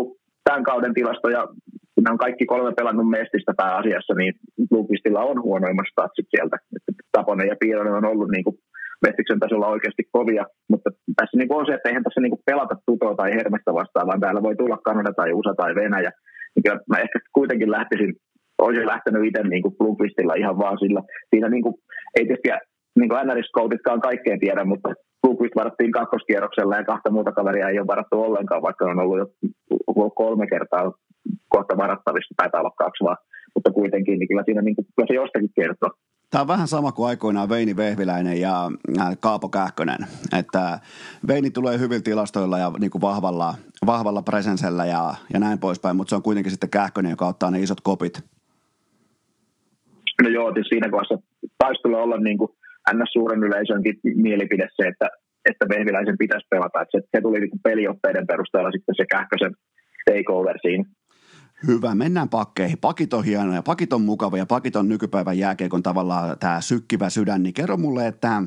[0.44, 1.42] tämän kauden tilastoja,
[1.98, 4.32] kun ne on kaikki kolme pelannut mestistä pääasiassa, niin
[4.70, 6.56] Bluequistilla on huonoimmat statsit sieltä.
[6.76, 8.56] Että Taponen ja Piironen on ollut niin kuin
[9.06, 13.14] Mestiksen tasolla oikeasti kovia, mutta tässä niin on se, että eihän tässä niin pelata tutoa
[13.14, 16.12] tai hermestä vastaan, vaan täällä voi tulla Kanada tai USA tai Venäjä.
[16.54, 18.12] Niin mä ehkä kuitenkin lähtisin,
[18.58, 21.00] olisin lähtenyt itse niin Bluequistilla ihan vaan sillä.
[21.30, 21.74] Siinä niin kuin,
[22.16, 22.48] ei tietysti
[22.98, 24.88] niin kuin NRS-koutitkaan kaikkeen tiedä, mutta
[25.22, 30.10] Bluequist varattiin kakkoskierroksella ja kahta muuta kaveria ei ole varattu ollenkaan, vaikka on ollut jo
[30.10, 30.92] kolme kertaa
[31.48, 33.16] kohta varattavissa, taitaa olla kaksi vaan,
[33.54, 35.90] mutta kuitenkin, niin kyllä, siinä, niin kuin, kyllä se jostakin kertoo.
[36.30, 38.70] Tämä on vähän sama kuin aikoinaan Veini Vehviläinen ja
[39.20, 39.98] Kaapo Kähkönen,
[40.38, 40.78] että
[41.28, 43.54] Veini tulee hyvillä tilastoilla ja niin kuin vahvalla,
[43.86, 47.60] vahvalla presensellä ja, ja näin poispäin, mutta se on kuitenkin sitten Kähkönen, joka ottaa ne
[47.60, 48.24] isot kopit.
[50.22, 51.18] No joo, siis siinä kohdassa
[51.58, 52.50] taisi olla niin kuin
[52.94, 53.12] ns.
[53.12, 55.08] suuren yleisönkin mielipide se, että,
[55.50, 56.82] että Vehviläisen pitäisi pelata.
[56.82, 59.54] Että se, se tuli niin peliotteiden perusteella sitten se Kähkösen
[60.10, 60.84] takeover siinä.
[61.66, 62.78] Hyvä, mennään pakkeihin.
[62.78, 67.42] Pakit on hienoja, pakit on mukavia, pakit on nykypäivän jääkeikon tavallaan tämä sykkivä sydän.
[67.42, 68.42] Niin kerro mulle, että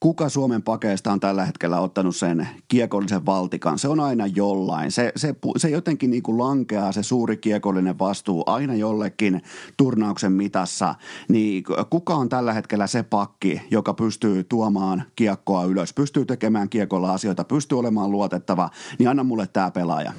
[0.00, 3.78] kuka Suomen pakeista on tällä hetkellä ottanut sen kiekollisen valtikan.
[3.78, 4.92] Se on aina jollain.
[4.92, 9.42] Se, se, se jotenkin niin kuin lankeaa se suuri kiekollinen vastuu aina jollekin
[9.76, 10.94] turnauksen mitassa.
[11.28, 17.12] Niin kuka on tällä hetkellä se pakki, joka pystyy tuomaan kiekkoa ylös, pystyy tekemään kiekolla
[17.12, 20.12] asioita, pystyy olemaan luotettava, niin anna mulle tämä pelaaja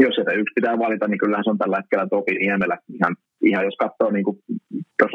[0.00, 2.76] jos sieltä yksi pitää valita, niin kyllähän se on tällä hetkellä Topi Niemelä.
[2.98, 4.36] Ihan, ihan jos katsoo, niin kuin,
[5.02, 5.12] jos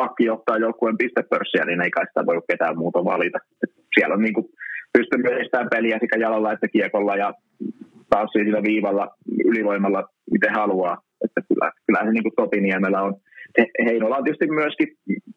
[0.00, 3.38] pakki johtaa joukkueen pistepörssiä, niin ei kai sitä voi ketään muuta valita.
[3.62, 4.46] Et siellä on niin kuin,
[4.92, 7.34] pystynyt edistämään peliä sekä jalalla että kiekolla ja
[8.10, 9.06] taas sillä viivalla
[9.44, 10.96] ylivoimalla, miten haluaa.
[11.24, 13.14] Että kyllä, kyllä se niin kuin Topi Niemelä on.
[13.86, 14.88] Heinola on tietysti myöskin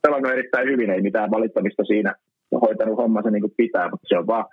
[0.01, 2.13] pelannut erittäin hyvin, ei mitään valittamista siinä
[2.61, 4.45] hoitanut hommansa niin kuin pitää, mutta se on vaan,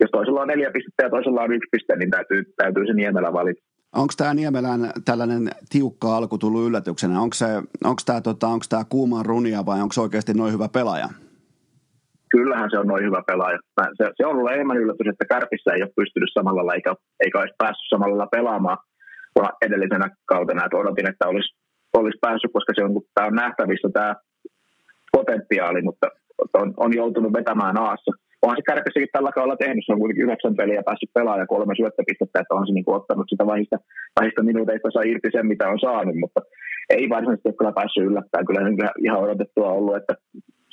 [0.00, 3.32] jos toisella on neljä pistettä ja toisella on yksi piste, niin täytyy, täytyy se Niemelä
[3.32, 3.62] valita.
[3.92, 7.20] Onko tämä Niemelän tällainen tiukka alku tullut yllätyksenä?
[7.20, 7.46] Onko, se,
[7.84, 11.08] onko tämä tota, onko tämä runia vai onko se oikeasti noin hyvä pelaaja?
[12.30, 13.58] Kyllähän se on noin hyvä pelaaja.
[13.96, 17.38] Se, se on ollut enemmän yllätys, että Kärpissä ei ole pystynyt samalla lailla eikä, eikä
[17.38, 18.78] olisi päässyt samalla lailla pelaamaan
[19.62, 20.64] edellisenä kautena.
[20.64, 21.56] Että odotin, että olisi,
[21.92, 24.14] olisi päässyt, koska se on, tämä on nähtävissä tämä
[25.12, 26.06] potentiaali, mutta
[26.54, 28.10] on, on joutunut vetämään aassa
[28.42, 32.40] onhan se kärpissäkin tällä kaudella tehnyt, se on kuitenkin yhdeksän peliä päässyt pelaamaan kolme syöttöpistettä,
[32.40, 33.76] että on se niin ottanut sitä vähistä,
[34.20, 36.40] vähistä minuuteista saa irti sen, mitä on saanut, mutta
[36.96, 38.46] ei varsinaisesti ole kyllä päässyt yllättämään.
[38.46, 40.14] Kyllä se ihan odotettua ollut, että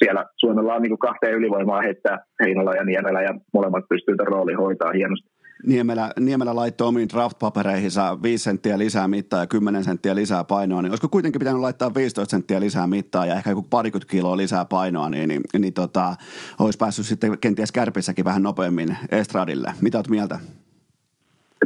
[0.02, 4.64] siellä Suomella on niin kahteen ylivoimaa heittää Heinola ja Niemelä ja molemmat pystyy tämän roolin
[4.64, 5.30] hoitaa hienosti.
[5.66, 10.92] Niemelä, Niemelä laittoi omiin draft-papereihinsa 5 senttiä lisää mittaa ja 10 senttiä lisää painoa, niin
[10.92, 15.10] olisiko kuitenkin pitänyt laittaa 15 senttiä lisää mittaa ja ehkä joku parikymmentä kiloa lisää painoa,
[15.10, 16.16] niin, niin, niin tota,
[16.60, 19.74] olisi päässyt sitten kenties kärpissäkin vähän nopeammin estradille.
[19.82, 20.40] Mitä olet mieltä?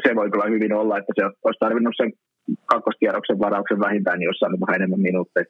[0.07, 2.13] Se voi kyllä hyvin olla, että se olisi tarvinnut sen
[2.65, 5.45] kakkoskierroksen varauksen vähintään, niin jossain vähän enemmän minuutteja.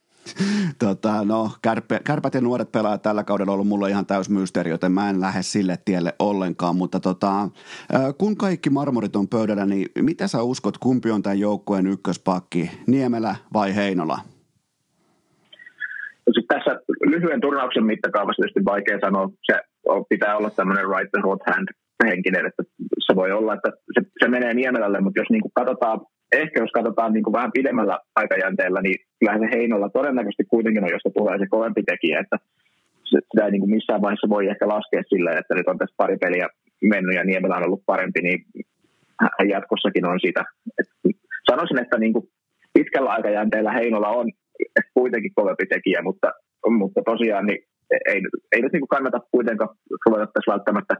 [0.80, 4.70] Tota, no, kärpä, kärpät ja nuoret pelaajat tällä kaudella on ollut mulle ihan täys mysteeri,
[4.70, 6.76] joten mä en lähde sille tielle ollenkaan.
[6.76, 7.50] Mutta tota,
[8.18, 13.36] kun kaikki marmorit on pöydällä, niin mitä sä uskot, kumpi on tämän joukkueen ykköspakki, Niemelä
[13.54, 14.20] vai Heinola?
[16.28, 19.30] No siis tässä lyhyen turnauksen mittakaavassa tietysti vaikea sanoa.
[19.52, 19.60] Se
[20.10, 21.68] pitää olla tämmöinen right the hot hand
[22.06, 22.64] henkinen, että
[23.00, 26.00] se voi olla, että se, se menee Niemelälle, mutta jos niin kuin katsotaan
[26.32, 30.90] ehkä jos katsotaan niin kuin vähän pidemmällä aikajänteellä, niin kyllähän se Heinolla todennäköisesti kuitenkin on,
[30.92, 32.38] josta tulee se kovempi tekijä, että
[33.06, 36.18] sitä ei niin kuin missään vaiheessa voi ehkä laskea silleen, että nyt on tässä pari
[36.18, 36.48] peliä
[36.82, 38.46] mennyt ja Niemelä on ollut parempi, niin
[39.50, 40.44] jatkossakin on sitä.
[40.80, 40.88] Et
[41.50, 42.28] sanoisin, että niin kuin
[42.74, 44.32] pitkällä aikajänteellä Heinola on
[44.94, 46.32] kuitenkin kovempi tekijä, mutta,
[46.70, 47.60] mutta tosiaan niin
[48.08, 50.96] ei, ei nyt niin kuin kannata kuitenkaan ruveta tässä välttämättä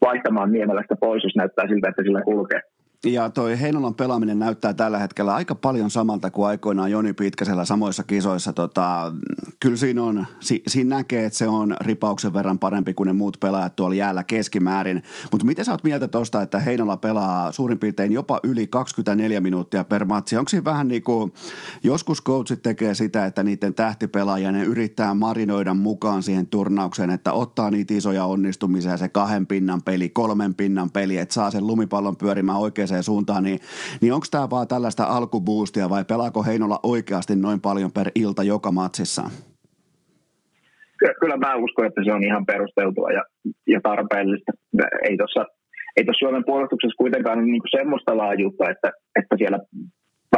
[0.00, 2.60] vaihtamaan Niemelästä pois, jos näyttää siltä, että sillä kulkee.
[3.06, 8.02] Ja toi Heinolan pelaaminen näyttää tällä hetkellä aika paljon samalta kuin aikoinaan Joni Pitkäsellä samoissa
[8.02, 9.12] kisoissa tota,
[9.60, 13.36] kyllä siinä on, si, siinä näkee, että se on ripauksen verran parempi kuin ne muut
[13.40, 15.02] pelaajat tuolla jäällä keskimäärin.
[15.32, 19.84] Mutta miten sä oot mieltä tuosta, että Heinola pelaa suurin piirtein jopa yli 24 minuuttia
[19.84, 20.36] per matsi?
[20.36, 21.32] Onko siinä vähän niin kuin,
[21.82, 27.70] joskus coachit tekee sitä, että niiden tähtipelaajia ne yrittää marinoida mukaan siihen turnaukseen, että ottaa
[27.70, 32.58] niitä isoja onnistumisia, se kahden pinnan peli, kolmen pinnan peli, että saa sen lumipallon pyörimään
[32.94, 33.60] oikeaan suuntaan, niin,
[34.00, 38.72] niin onko tämä vaan tällaista alkuboostia vai pelaako Heinola oikeasti noin paljon per ilta joka
[38.72, 39.22] matsissa?
[41.20, 43.22] kyllä mä uskon, että se on ihan perusteltua ja,
[43.66, 44.52] ja tarpeellista.
[45.08, 45.44] Ei tuossa
[45.96, 49.58] ei Suomen puolustuksessa kuitenkaan ole niin semmoista laajuutta, että, että siellä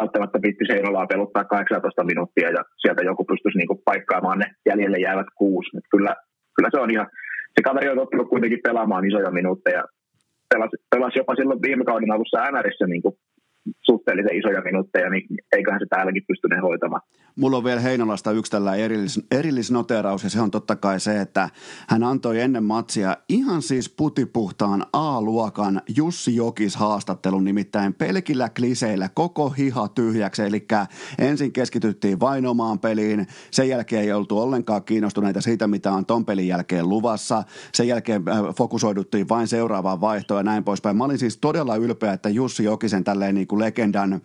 [0.01, 5.27] välttämättä pitti Seinolaa peluttaa 18 minuuttia ja sieltä joku pystyisi niin paikkaamaan ne jäljelle jäävät
[5.39, 5.71] kuusi.
[5.91, 6.17] Kyllä,
[6.55, 7.07] kyllä se on ihan,
[7.55, 9.85] se kaveri on ottanut kuitenkin pelaamaan isoja minuutteja.
[10.55, 13.03] Pelasi, pelasi jopa silloin viime kauden alussa NRissä niin
[13.83, 17.03] suhteellisen isoja minuutteja, niin eiköhän se täälläkin pystyne hoitamaan.
[17.37, 21.49] Mulla on vielä Heinolasta yksi tällä erillis, erillisnoteraus, ja se on totta kai se, että
[21.89, 29.49] hän antoi ennen matsia ihan siis putipuhtaan A-luokan Jussi Jokis haastattelun, nimittäin pelkillä kliseillä koko
[29.49, 30.67] hiha tyhjäksi, eli
[31.19, 36.25] ensin keskityttiin vain omaan peliin, sen jälkeen ei oltu ollenkaan kiinnostuneita siitä, mitä on ton
[36.25, 37.43] pelin jälkeen luvassa,
[37.75, 40.97] sen jälkeen äh, fokusoiduttiin vain seuraavaan vaihtoon ja näin poispäin.
[40.97, 44.21] Mä olin siis todella ylpeä, että Jussi Jokisen tälleen niin kuin legendan,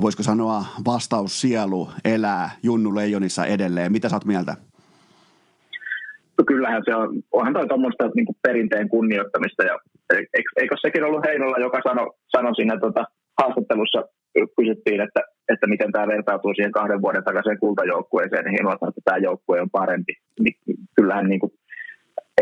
[0.00, 3.92] voisiko sanoa vastaussielu elää Junnu Leijonissa edelleen.
[3.92, 4.56] Mitä sä oot mieltä?
[6.38, 9.62] No kyllähän se on, onhan toi tuommoista niin perinteen kunnioittamista.
[9.62, 9.78] Ja,
[10.60, 13.04] eikö sekin ollut Heinolla, joka sanoi sano siinä tota,
[13.42, 14.04] haastattelussa,
[14.56, 15.20] kysyttiin, että,
[15.52, 19.60] että miten tämä vertautuu siihen kahden vuoden takaiseen kultajoukkueeseen, niin Heinola sanoi, että tämä joukkue
[19.60, 20.12] on parempi.
[20.40, 20.56] Niin,
[20.96, 21.52] kyllähän niin kuin,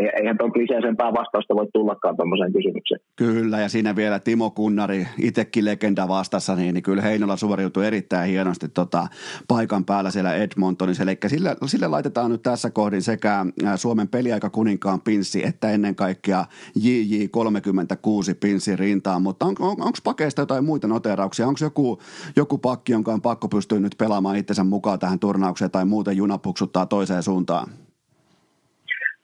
[0.09, 2.99] eihän tuon kliseisempää vastausta voi tullakaan tuommoiseen kysymykseen.
[3.15, 8.29] Kyllä, ja siinä vielä Timo Kunnari, itsekin legenda vastassa, niin, niin kyllä Heinola suoriutui erittäin
[8.29, 9.07] hienosti tota,
[9.47, 11.03] paikan päällä siellä Edmontonissa.
[11.03, 16.45] Eli sille, sille laitetaan nyt tässä kohdin sekä Suomen peliaika kuninkaan pinssi, että ennen kaikkea
[16.79, 19.21] JJ36 pinssi rintaan.
[19.21, 21.47] Mutta on, on, onko pakeista jotain muita noterauksia?
[21.47, 21.99] Onko joku,
[22.35, 26.85] joku pakki, jonka on pakko pystyä nyt pelaamaan itsensä mukaan tähän turnaukseen tai muuten junapuksuttaa
[26.85, 27.67] toiseen suuntaan?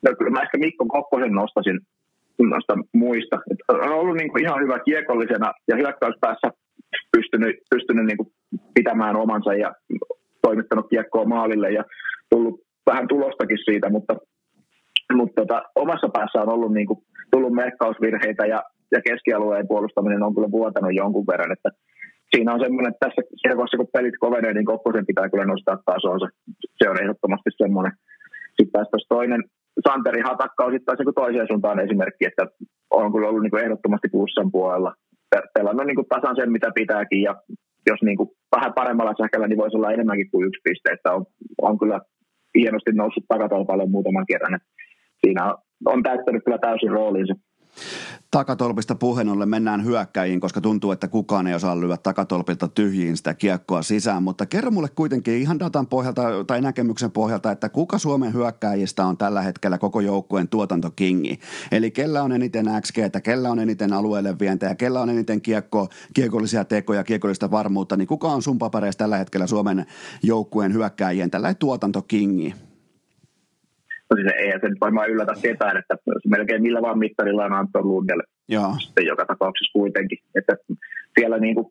[0.03, 1.79] No kyllä mä ehkä Mikko Kokkosen nostasin
[2.39, 3.35] noista muista.
[3.51, 6.47] Et on ollut niin kuin ihan hyvä kiekollisena ja hyökkäyspäässä
[7.11, 8.29] pystynyt, pystynyt niin kuin
[8.73, 9.73] pitämään omansa ja
[10.41, 11.83] toimittanut kiekkoa maalille ja
[12.29, 14.13] tullut vähän tulostakin siitä, mutta,
[15.13, 16.99] mutta tota, omassa päässä on ollut niin kuin,
[17.31, 21.69] tullut merkkausvirheitä ja, ja keskialueen puolustaminen on kyllä vuotanut jonkun verran, että
[22.35, 26.27] siinä on semmoinen, että tässä siellä kun pelit kovenee, niin Kokkosen pitää kyllä nostaa tasonsa.
[26.77, 27.93] Se on ehdottomasti semmoinen.
[28.57, 29.43] Sitten taas toinen,
[29.85, 32.43] Santeri Hatakka on sitten taas toiseen suuntaan esimerkki, että
[32.91, 34.93] on kyllä ollut niin ehdottomasti plussan puolella.
[35.53, 37.35] Pelannut niin kuin tasan sen, mitä pitääkin, ja
[37.89, 41.25] jos niin kuin vähän paremmalla sähkällä, niin voisi olla enemmänkin kuin yksi piste, että on,
[41.61, 41.99] on kyllä
[42.57, 44.59] hienosti noussut takatolpalle muutaman kerran.
[45.25, 47.33] Siinä on, on täyttänyt kyllä täysin roolinsa.
[48.31, 53.33] Takatolpista puheen ollen mennään hyökkäjiin, koska tuntuu, että kukaan ei osaa lyödä takatolpilta tyhjiin sitä
[53.33, 54.23] kiekkoa sisään.
[54.23, 59.17] Mutta kerro mulle kuitenkin ihan datan pohjalta tai näkemyksen pohjalta, että kuka Suomen hyökkäjistä on
[59.17, 61.39] tällä hetkellä koko joukkueen tuotantokingi.
[61.71, 66.65] Eli kellä on eniten XG, kellä on eniten alueelle vientejä, kellä on eniten kiekko, kiekollisia
[66.65, 69.85] tekoja, kiekollista varmuutta, niin kuka on sun papereissa tällä hetkellä Suomen
[70.23, 72.66] joukkueen hyökkäjien tällä tuotantokingi?
[74.09, 75.95] No siis ei se nyt varmaan yllätä ketään, että
[76.27, 78.21] melkein millä vaan mittarilla on Anton Lundell
[78.79, 80.19] sitten joka tapauksessa kuitenkin.
[80.35, 80.53] Että
[81.19, 81.67] siellä niin kuin,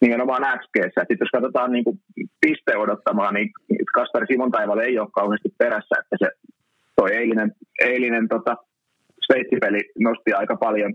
[0.00, 0.76] nimenomaan XG.
[0.84, 2.00] Sitten jos katsotaan niin kuin
[2.40, 3.50] piste odottamaan, niin
[3.94, 6.28] Kasperi Simon Taivalle ei ole kauheasti perässä, että se
[6.96, 8.56] toi eilinen, eilinen tota,
[9.26, 10.94] Sveitsipeli nosti aika paljon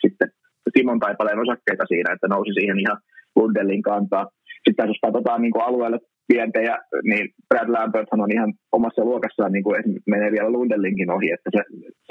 [0.00, 0.32] sitten
[0.78, 2.98] Simon Taipaleen osakkeita siinä, että nousi siihen ihan
[3.36, 4.28] Lundellin kantaa.
[4.64, 9.64] Sitten jos katsotaan niin kuin alueelle vientejä, niin Brad Lambert on ihan omassa luokassaan niin
[9.64, 11.62] kuin menee vielä Lundellinkin ohi, että se,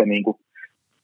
[0.01, 0.37] se niin kuin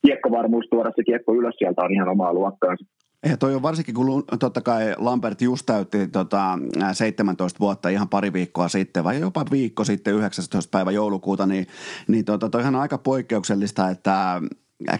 [0.06, 2.84] kiekkovarmuus tuoda se kiekko ylös sieltä on ihan omaa luokkaansa.
[3.28, 6.58] Ja toi on varsinkin, kun totta kai Lambert just täytti tota,
[6.92, 10.70] 17 vuotta ihan pari viikkoa sitten, vai jopa viikko sitten, 19.
[10.70, 11.66] päivä joulukuuta, niin,
[12.08, 14.40] niin tota, toihan on aika poikkeuksellista, että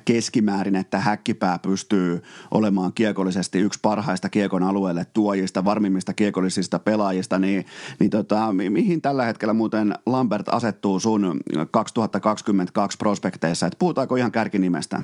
[0.04, 7.64] keskimäärin, että häkkipää pystyy olemaan kiekollisesti yksi parhaista kiekon alueelle tuojista, varmimmista kiekollisista pelaajista, niin,
[8.00, 11.40] niin tota, mihin tällä hetkellä muuten Lambert asettuu sun
[11.70, 14.96] 2022 prospekteissa, että puhutaanko ihan kärkinimestä?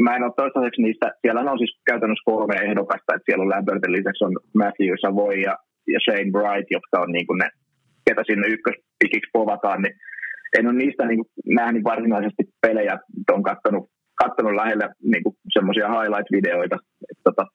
[0.00, 3.92] Mä en ole toistaiseksi niistä, siellä on siis käytännössä kolme ehdokasta, että siellä on Lambertin
[3.92, 7.50] lisäksi on Matthew Savoy ja, ja Shane Bright, jotka on niin kuin ne,
[8.08, 9.94] ketä sinne ykköspikiksi povataan, niin
[10.58, 12.98] en ole niistä niin nähnyt varsinaisesti pelejä,
[13.32, 13.90] on katsonut,
[14.22, 16.78] katsonut lähellä niin semmoisia highlight-videoita.
[17.10, 17.46] Että, tota,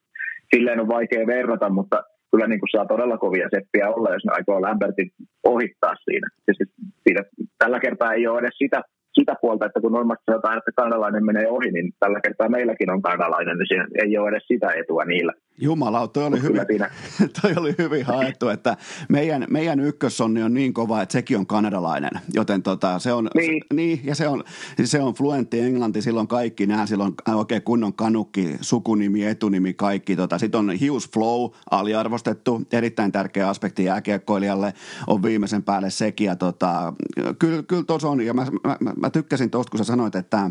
[0.54, 4.32] silleen on vaikea verrata, mutta kyllä niin kuin saa todella kovia seppiä olla, jos ne
[4.32, 5.10] aikoo Lambertin
[5.44, 6.28] ohittaa siinä.
[6.44, 6.70] Siis
[7.02, 7.22] siinä.
[7.58, 8.82] Tällä kertaa ei ole edes sitä
[9.18, 13.02] sitä puolta, että kun normaalisti sanotaan, että kanalainen menee ohi, niin tällä kertaa meilläkin on
[13.02, 15.32] kanalainen, niin siinä ei ole edes sitä etua niillä.
[15.58, 16.60] Jumala, toi oli, hyvin,
[17.42, 18.76] toi oli hyvin haettu, että
[19.08, 23.62] meidän, meidän ykkössonni on niin kova, että sekin on kanadalainen, joten tota, se on, niin.
[23.72, 24.00] niin.
[24.04, 24.44] ja se on,
[24.84, 30.16] se on fluentti englanti, silloin kaikki nämä, silloin oikein kunnon kanukki, sukunimi, etunimi, kaikki.
[30.16, 30.38] Tota.
[30.38, 34.74] Sitten on Hughes Flow, aliarvostettu, erittäin tärkeä aspekti jääkiekkoilijalle,
[35.06, 36.92] on viimeisen päälle sekin, ja tota,
[37.38, 40.50] kyllä, kyllä tuossa on, ja mä, mä, mä, mä tykkäsin tuosta, kun sä sanoit, että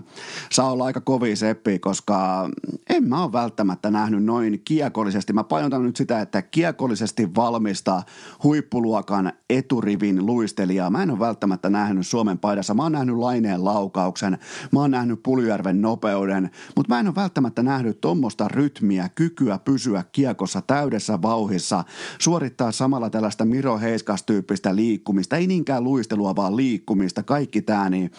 [0.52, 2.50] saa olla aika kovia seppi, koska
[2.89, 4.62] en mä ole välttämättä nähnyt noin
[4.96, 5.34] kiekollisesti.
[5.34, 8.04] Mä painotan nyt sitä, että kiekollisesti valmista
[8.44, 10.90] huippuluokan eturivin luistelijaa.
[10.90, 12.74] Mä en ole välttämättä nähnyt Suomen paidassa.
[12.74, 14.38] Mä oon nähnyt Laineen laukauksen,
[14.72, 20.04] mä oon nähnyt Puljärven nopeuden, mutta mä en ole välttämättä nähnyt tuommoista rytmiä, kykyä pysyä
[20.12, 21.84] kiekossa täydessä vauhissa,
[22.20, 28.12] suorittaa samalla tällaista Miro Heiskas-tyyppistä liikkumista, ei niinkään luistelua, vaan liikkumista, kaikki tämä, niin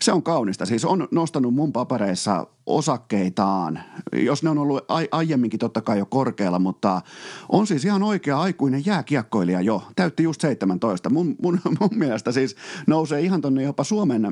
[0.00, 0.66] se on kaunista.
[0.66, 3.80] Siis on nostanut mun papereissa osakkeitaan,
[4.12, 7.00] jos ne on ollut ai- aiemminkin totta kai jo korkealla, mutta
[7.48, 9.82] on siis ihan oikea aikuinen jääkiekkoilija jo.
[9.96, 11.10] Täytti just 17.
[11.10, 14.22] Mun, mun, mun mielestä siis nousee ihan tonne jopa Suomen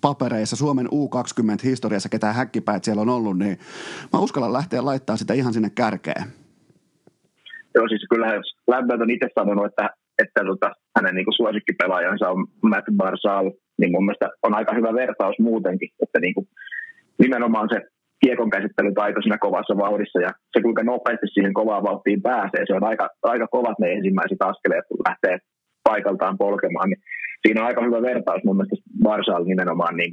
[0.00, 3.58] papereissa, Suomen U20-historiassa, ketä häkkipäät siellä on ollut, niin
[4.12, 6.24] mä uskallan lähteä laittaa sitä ihan sinne kärkeen.
[7.74, 9.90] Joo, siis kyllähän Lambert on itse sanonut, että,
[10.22, 15.36] että tota, hänen niin suosikkipelaajansa on Matt Barzal, niin mun mielestä on aika hyvä vertaus
[15.38, 16.48] muutenkin, että niin kuin
[17.18, 17.80] nimenomaan se
[18.24, 22.84] kiekon käsittelytaito siinä kovassa vauhdissa ja se kuinka nopeasti siihen kovaan vauhtiin pääsee, se on
[22.90, 25.36] aika, aika kovat ne ensimmäiset askeleet, kun lähtee
[25.88, 27.02] paikaltaan polkemaan, niin
[27.42, 30.12] siinä on aika hyvä vertaus mun mielestä Barsal nimenomaan niin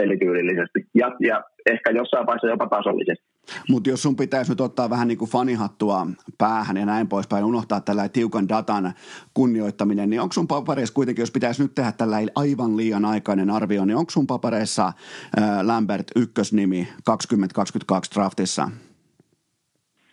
[0.00, 1.36] pelityylillisesti ja, ja
[1.72, 3.31] ehkä jossain vaiheessa jopa tasollisesti.
[3.68, 6.06] Mutta jos sun pitäisi nyt ottaa vähän niin kuin fanihattua
[6.38, 8.92] päähän ja näin poispäin, unohtaa tällä tiukan datan
[9.34, 13.84] kunnioittaminen, niin onko sun papereissa kuitenkin, jos pitäisi nyt tehdä tällä aivan liian aikainen arvio,
[13.84, 18.70] niin onko sun papereissa äh, Lambert ykkösnimi 2022 draftissa?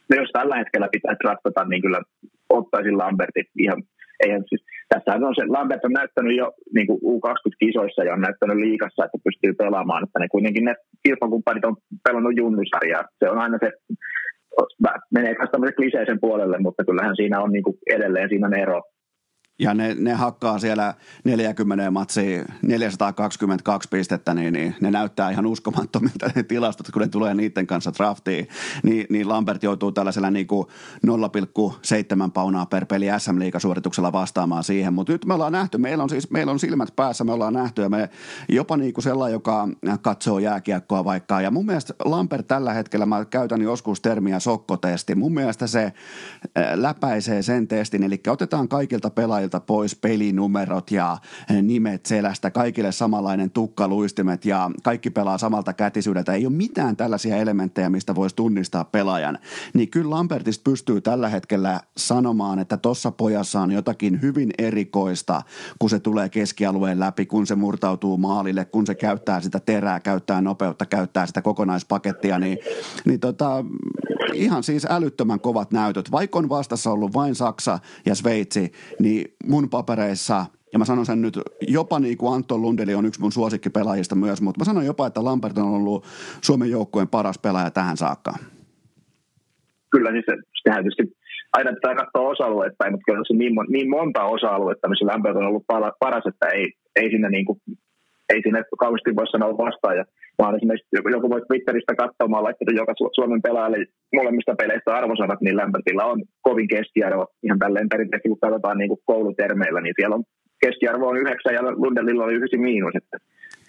[0.10, 2.02] No jos tällä hetkellä pitää draftata, niin kyllä
[2.50, 3.84] ottaisin Lambertin ihan,
[4.20, 8.58] eihän siis tässä on se, Lambert on näyttänyt jo niin kuin U20-kisoissa ja on näyttänyt
[8.58, 13.04] liikassa, että pystyy pelaamaan, että ne kuitenkin ne kilpakumppanit on pelannut junnusarjaa.
[13.20, 13.72] Se on aina se,
[15.12, 18.82] menee tämmöisen kliseisen puolelle, mutta kyllähän siinä on niin kuin edelleen siinä ero,
[19.60, 20.94] ja ne, ne hakkaa siellä
[21.24, 27.34] 40 matsia 422 pistettä, niin, niin ne näyttää ihan uskomattomilta ne tilastot, kun ne tulee
[27.34, 28.48] niiden kanssa draftiin.
[28.84, 30.68] Niin, niin Lambert joutuu tällaisella niin kuin
[31.08, 34.94] 0,7 paunaa per peli SM-liigasuorituksella vastaamaan siihen.
[34.94, 37.82] Mutta nyt me ollaan nähty, meillä on siis meillä on silmät päässä, me ollaan nähty
[37.82, 38.10] ja me
[38.50, 39.68] jopa niin kuin sellainen, joka
[40.02, 41.42] katsoo jääkiekkoa vaikka.
[41.42, 45.94] Ja mun mielestä Lambert tällä hetkellä, mä käytän joskus termiä sokkotesti, mun mielestä se
[46.74, 51.18] läpäisee sen testin, eli otetaan kaikilta pelaajilta pelaajilta pois pelinumerot ja
[51.50, 56.34] eh, nimet selästä, kaikille samanlainen tukkaluistimet ja kaikki pelaa samalta kätisyydeltä.
[56.34, 59.40] Ei ole mitään tällaisia elementtejä, mistä voisi tunnistaa pelaajan.
[59.74, 65.42] Niin kyllä Lampertista pystyy tällä hetkellä sanomaan, että tuossa pojassa on jotakin hyvin erikoista,
[65.80, 70.42] kun se tulee keskialueen läpi, kun se murtautuu maalille, kun se käyttää sitä terää, käyttää
[70.42, 72.58] nopeutta, käyttää sitä kokonaispakettia, niin,
[73.06, 73.66] niin tota,
[74.34, 76.12] ihan siis älyttömän kovat näytöt.
[76.12, 81.22] Vaikka on vastassa ollut vain Saksa ja Sveitsi, niin mun papereissa ja mä sanon sen
[81.22, 85.08] nyt, jopa niin kuin Anton Lundeli on yksi mun suosikkipelaajista myös, mutta mä sanon jopa,
[85.08, 86.06] että Lampert on ollut
[86.42, 88.34] Suomen joukkueen paras pelaaja tähän saakka.
[89.92, 91.18] Kyllä, niin se, sehän tietysti
[91.54, 95.66] aina pitää katsoa osa-alueita, mutta kyllä se niin, niin monta osa-aluetta, missä Lampert on ollut
[96.00, 97.60] paras, että ei, ei sinne niin kuin
[98.34, 99.98] ei sinne kauheasti voi sanoa vastaan.
[99.98, 100.06] Ja
[100.40, 103.86] vaan esimerkiksi joku voi Twitteristä katsomaan laittaa joka Suomen pelaajalle
[104.18, 107.26] molemmista peleistä arvosanat, niin Lambertilla on kovin keskiarvo.
[107.44, 110.24] Ihan tälleen perinteisesti, kun katsotaan niin kuin koulutermeillä, niin siellä on
[110.66, 112.96] keskiarvo on yhdeksän ja Lundellilla on yhdeksän miinus.
[112.96, 113.18] Että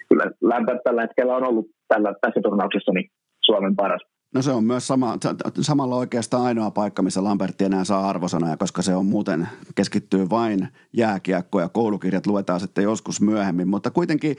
[0.09, 3.09] kyllä Lambert tällä hetkellä on ollut tällä, tässä turnauksessa niin
[3.47, 4.03] Suomen paras.
[4.35, 5.19] No se on myös sama,
[5.61, 10.69] samalla oikeastaan ainoa paikka, missä Lambertti enää saa arvosanoja, koska se on muuten keskittyy vain
[10.93, 13.69] jääkiekko ja koulukirjat luetaan sitten joskus myöhemmin.
[13.69, 14.37] Mutta kuitenkin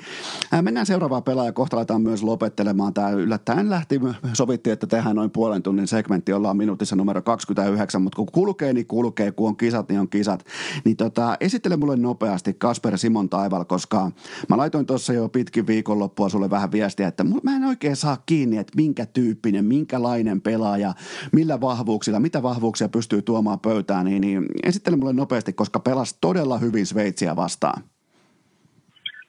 [0.53, 2.93] äh, mennään seuraavaan pelaaja kohta aletaan myös lopettelemaan.
[2.93, 4.01] Tämä yllättäen lähti,
[4.33, 8.87] sovittiin, että tehdään noin puolen tunnin segmentti, ollaan minuutissa numero 29, mutta kun kulkee, niin
[8.87, 10.45] kulkee, kun on kisat, niin on kisat.
[10.85, 14.11] Niin tota, esittele mulle nopeasti Kasper Simon Taival, koska
[14.49, 18.57] mä laitoin tuossa jo pitkin viikonloppua sulle vähän viestiä, että mä en oikein saa kiinni,
[18.57, 20.91] että minkä tyyppinen, minkälainen pelaaja,
[21.31, 26.57] millä vahvuuksilla, mitä vahvuuksia pystyy tuomaan pöytään, niin, niin esittele mulle nopeasti, koska pelas todella
[26.57, 27.83] hyvin Sveitsiä vastaan.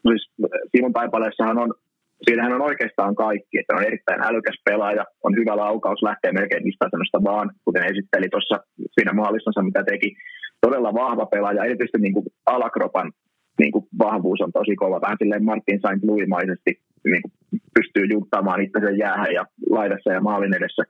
[0.04, 0.24] No siis
[0.70, 1.74] Simon Taipaleessahan on
[2.22, 6.88] siinähän on oikeastaan kaikki, että on erittäin älykäs pelaaja, on hyvä laukaus, lähtee melkein mistä
[6.90, 8.56] sanosta vaan, kuten esitteli tuossa
[8.94, 10.16] siinä maalissansa, mitä teki.
[10.60, 13.12] Todella vahva pelaaja, erityisesti niin kuin alakropan
[13.58, 17.32] niin kuin vahvuus on tosi kova, vähän silleen Martin Saint Louismaisesti niin kuin
[17.74, 20.82] pystyy juttaamaan itsensä jäähän ja laidassa ja maalin edessä.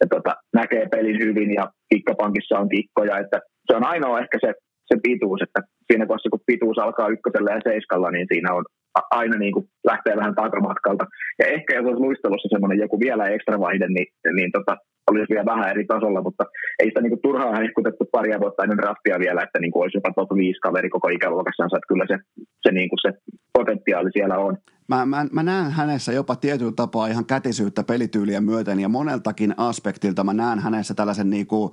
[0.00, 4.54] Ja tota, näkee pelin hyvin ja kikkapankissa on kikkoja, että se on ainoa ehkä se,
[4.86, 5.60] se pituus, että
[5.92, 8.64] siinä kohdassa kun pituus alkaa ykkösellä ja seiskalla, niin siinä on
[9.10, 11.04] aina niin kuin lähtee vähän takamatkalta.
[11.38, 14.76] Ja ehkä jos olisi luistelussa semmoinen joku vielä ekstra vaihde, niin, niin tota,
[15.10, 16.44] olisi vielä vähän eri tasolla, mutta
[16.78, 19.96] ei sitä niin kuin turhaa hehkutettu paria vuotta ennen draftia vielä, että niin kuin olisi
[19.96, 22.18] jopa top 5 kaveri koko ikäluokassansa, että kyllä se,
[22.62, 23.10] se, niin kuin se
[23.52, 24.56] potentiaali siellä on.
[24.88, 30.24] Mä, mä, mä näen hänessä jopa tietyllä tapaa ihan kätisyyttä pelityyliä myöten ja moneltakin aspektilta
[30.24, 31.72] mä näen hänessä tällaisen niin kuin,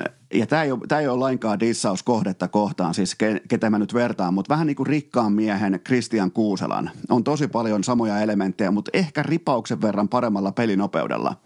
[0.00, 3.70] äh, ja tämä ei, ole, tämä ei ole lainkaan dissaus kohdetta kohtaan, siis ke, ketä
[3.70, 6.90] mä nyt vertaan, mutta vähän niin kuin rikkaan miehen Christian Kuuselan.
[7.10, 11.36] On tosi paljon samoja elementtejä, mutta ehkä ripauksen verran paremmalla pelinopeudella.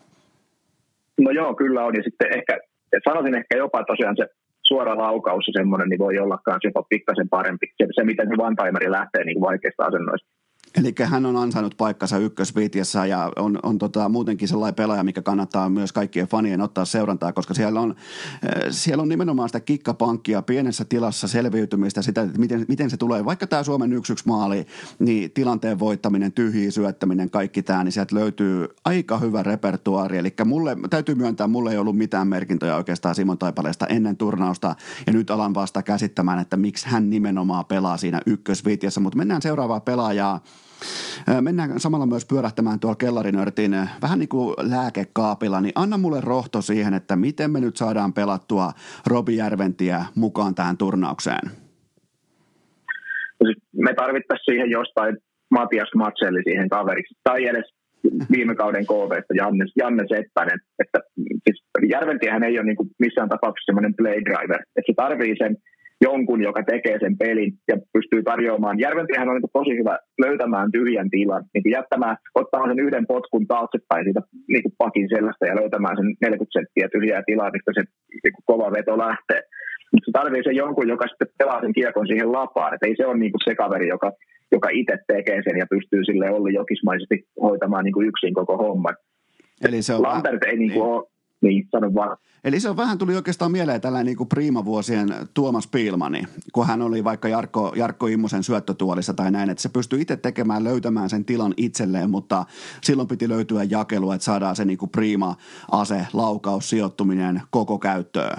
[1.24, 1.94] No joo, kyllä on.
[1.96, 2.58] Ja sitten ehkä,
[3.08, 4.26] sanoisin ehkä jopa tosiaan se
[4.62, 7.66] suora laukaus ja semmoinen, niin voi olla jopa pikkasen parempi.
[7.76, 10.28] Se, se miten se one lähtee niin vaikeista asennoista.
[10.74, 15.68] Eli hän on ansainnut paikkansa ykkösviitiessä ja on, on tota, muutenkin sellainen pelaaja, mikä kannattaa
[15.68, 20.84] myös kaikkien fanien ottaa seurantaa, koska siellä on, äh, siellä on nimenomaan sitä kikkapankkia pienessä
[20.84, 23.24] tilassa selviytymistä, sitä, että miten, miten se tulee.
[23.24, 24.66] Vaikka tämä Suomen yksi yksi maali,
[24.98, 30.18] niin tilanteen voittaminen, tyhjiä syöttäminen, kaikki tämä, niin sieltä löytyy aika hyvä repertuaari.
[30.18, 34.74] Eli mulle, täytyy myöntää, mulle ei ollut mitään merkintöjä oikeastaan Simon Taipaleesta ennen turnausta
[35.06, 39.80] ja nyt alan vasta käsittämään, että miksi hän nimenomaan pelaa siinä ykkösviitiessä, mutta mennään seuraavaa
[39.80, 40.40] pelaajaa.
[41.40, 46.94] Mennään samalla myös pyörähtämään tuolla kellarinörtin vähän niin kuin lääkekaapilla, niin anna mulle rohto siihen,
[46.94, 48.72] että miten me nyt saadaan pelattua
[49.06, 51.50] Robi Järventiä mukaan tähän turnaukseen.
[53.40, 55.16] No me tarvittaisiin siihen jostain
[55.50, 57.74] Matias Matselli siihen kaveriksi, tai edes
[58.30, 60.60] viime kauden KV, Janne, Janne Seppänen.
[60.78, 65.34] Että, siis Järventiähän ei ole niin kuin missään tapauksessa semmoinen play driver, että se tarvii
[65.38, 65.56] sen
[66.00, 68.78] jonkun, joka tekee sen pelin ja pystyy tarjoamaan.
[68.78, 74.04] Järventihän on niin tosi hyvä löytämään tyhjän tilan, niin jättämään, ottaa sen yhden potkun taaksepäin
[74.04, 77.82] siitä niin kuin pakin sellaista ja löytämään sen 40 senttiä tyhjää tilaa, mistä se
[78.22, 79.42] niin kuin kova veto lähtee.
[79.92, 82.74] Mutta se tarvii sen jonkun, joka sitten pelaa sen kiekon siihen lapaan.
[82.74, 84.12] Et ei se ole niin kuin se kaveri, joka,
[84.52, 88.96] joka itse tekee sen ja pystyy sille Olli Jokismaisesti hoitamaan niin kuin yksin koko homman.
[89.68, 90.94] Eli se on Lambert ei niin kuin niin.
[90.94, 91.06] ole
[91.42, 92.16] niin, sano vaan.
[92.44, 96.22] Eli se on vähän tuli oikeastaan mieleen tällainen niin kuin priimavuosien Tuomas Piilmani,
[96.52, 100.64] kun hän oli vaikka Jarkko, Jarkko Immosen syöttötuolissa tai näin, että se pystyy itse tekemään,
[100.64, 102.44] löytämään sen tilan itselleen, mutta
[102.82, 108.36] silloin piti löytyä jakelu, että saadaan se niin kuin priima-ase, laukaus, sijoittuminen koko käyttöön.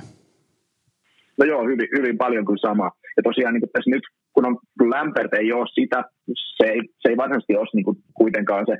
[1.37, 2.91] No joo, hyvin, hyvin paljon kuin sama.
[3.17, 6.03] Ja tosiaan niin kuin tässä nyt, kun on kun Lampert ei ole sitä,
[6.57, 8.77] se ei, se ei varsinaisesti ole niin kuin kuitenkaan se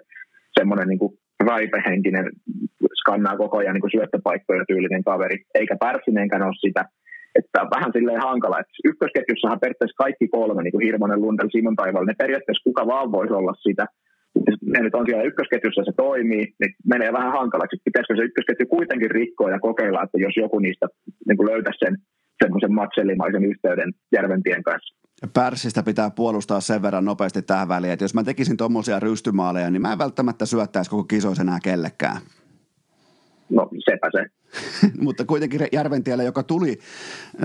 [0.59, 1.13] semmoinen niin kuin
[1.49, 2.25] raipehenkinen,
[3.01, 6.85] skannaa koko ajan niin kuin syöttöpaikkoja tyylinen kaveri, eikä Pärsineenkään ole sitä.
[7.35, 12.05] Että vähän silleen hankala, että ykkösketjussahan periaatteessa kaikki kolme, niin kuin Hirmonen, Lundell, Simon Taival,
[12.05, 13.85] ne periaatteessa kuka vaan voisi olla sitä.
[14.73, 17.81] Ne nyt on siellä ykkösketjussa, se toimii, niin menee vähän hankalaksi.
[17.85, 20.87] Pitäisikö se ykkösketju kuitenkin rikkoa ja kokeilla, että jos joku niistä
[21.27, 21.95] niin löytäisi sen
[22.43, 25.00] semmoisen matsellimaisen yhteyden Järventien kanssa.
[25.33, 29.81] Pärssistä pitää puolustaa sen verran nopeasti tähän väliin, että jos mä tekisin tuommoisia rystymaaleja, niin
[29.81, 32.21] mä en välttämättä syöttäisi koko kisoisen enää kellekään.
[33.49, 34.40] No sepä se.
[35.03, 36.79] Mutta kuitenkin Järventiellä, joka tuli,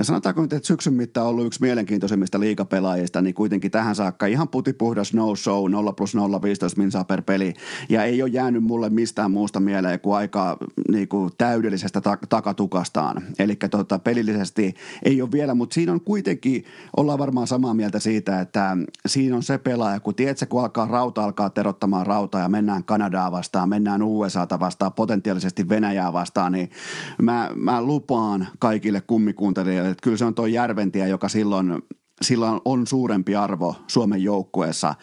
[0.03, 5.15] sanotaanko nyt, että syksyn mittaan ollut yksi mielenkiintoisimmista liikapelaajista, niin kuitenkin tähän saakka ihan putipuhdas
[5.15, 7.55] no show, 0 plus 0, 15 minsaa per peli.
[7.89, 10.57] Ja ei ole jäänyt mulle mistään muusta mieleen kuin aika
[10.91, 13.23] niin kuin täydellisestä ta- takatukastaan.
[13.39, 16.65] Eli tota, pelillisesti ei ole vielä, mutta siinä on kuitenkin,
[16.97, 18.77] ollaan varmaan samaa mieltä siitä, että
[19.07, 23.33] siinä on se pelaaja, kun tiedätkö, kun alkaa rauta alkaa terottamaan rautaa ja mennään Kanadaa
[23.33, 26.71] vastaan, mennään USAta vastaan, potentiaalisesti Venäjää vastaan, niin
[27.23, 31.83] mä, mä lupaan kaikille kummikuuntelijoille, että kyllä se on tuo Järventiä, joka silloin
[32.23, 34.95] sillä on suurempi arvo Suomen joukkueessa.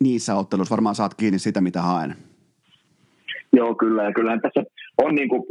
[0.00, 2.14] Niissä otteluissa varmaan saat kiinni sitä, mitä haen.
[3.52, 4.04] Joo, kyllä.
[4.04, 4.62] Ja kyllähän tässä
[4.98, 5.42] on, niin kuin,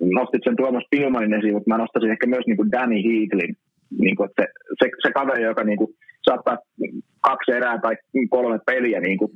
[0.00, 3.56] nostit sen Tuomas Pilmanin esiin, mutta mä nostaisin ehkä myös niin kuin Danny Heatlin.
[3.98, 4.46] Niin kuin, se,
[4.82, 6.58] se, se kaveri, joka niin kuin, saattaa
[7.20, 7.96] kaksi erää tai
[8.30, 9.30] kolme peliä niin kuin,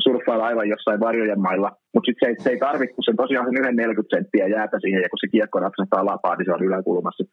[0.00, 3.60] surffailla aivan jossain varjojen mailla, mutta sitten se, se ei tarvitse, kun se tosiaan sen
[3.60, 7.24] yhden 40 senttiä jäätä siihen, ja kun se kiekko napsahtaa lapaan, niin se on yläkulmassa.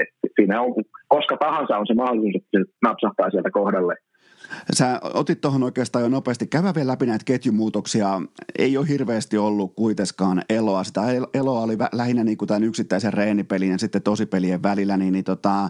[0.00, 0.74] Et siinä on,
[1.08, 3.94] koska tahansa on se mahdollisuus, että se napsahtaa sieltä kohdalle.
[4.72, 6.46] Sä otit tuohon oikeastaan jo nopeasti.
[6.46, 8.22] Käydä vielä läpi näitä ketjumuutoksia.
[8.58, 10.84] Ei ole hirveästi ollut kuitenkaan eloa.
[10.84, 11.00] Sitä
[11.34, 14.96] eloa oli lähinnä niin kuin tämän yksittäisen reenipelin ja sitten tosipelien välillä.
[14.96, 15.68] Niin, niin tota,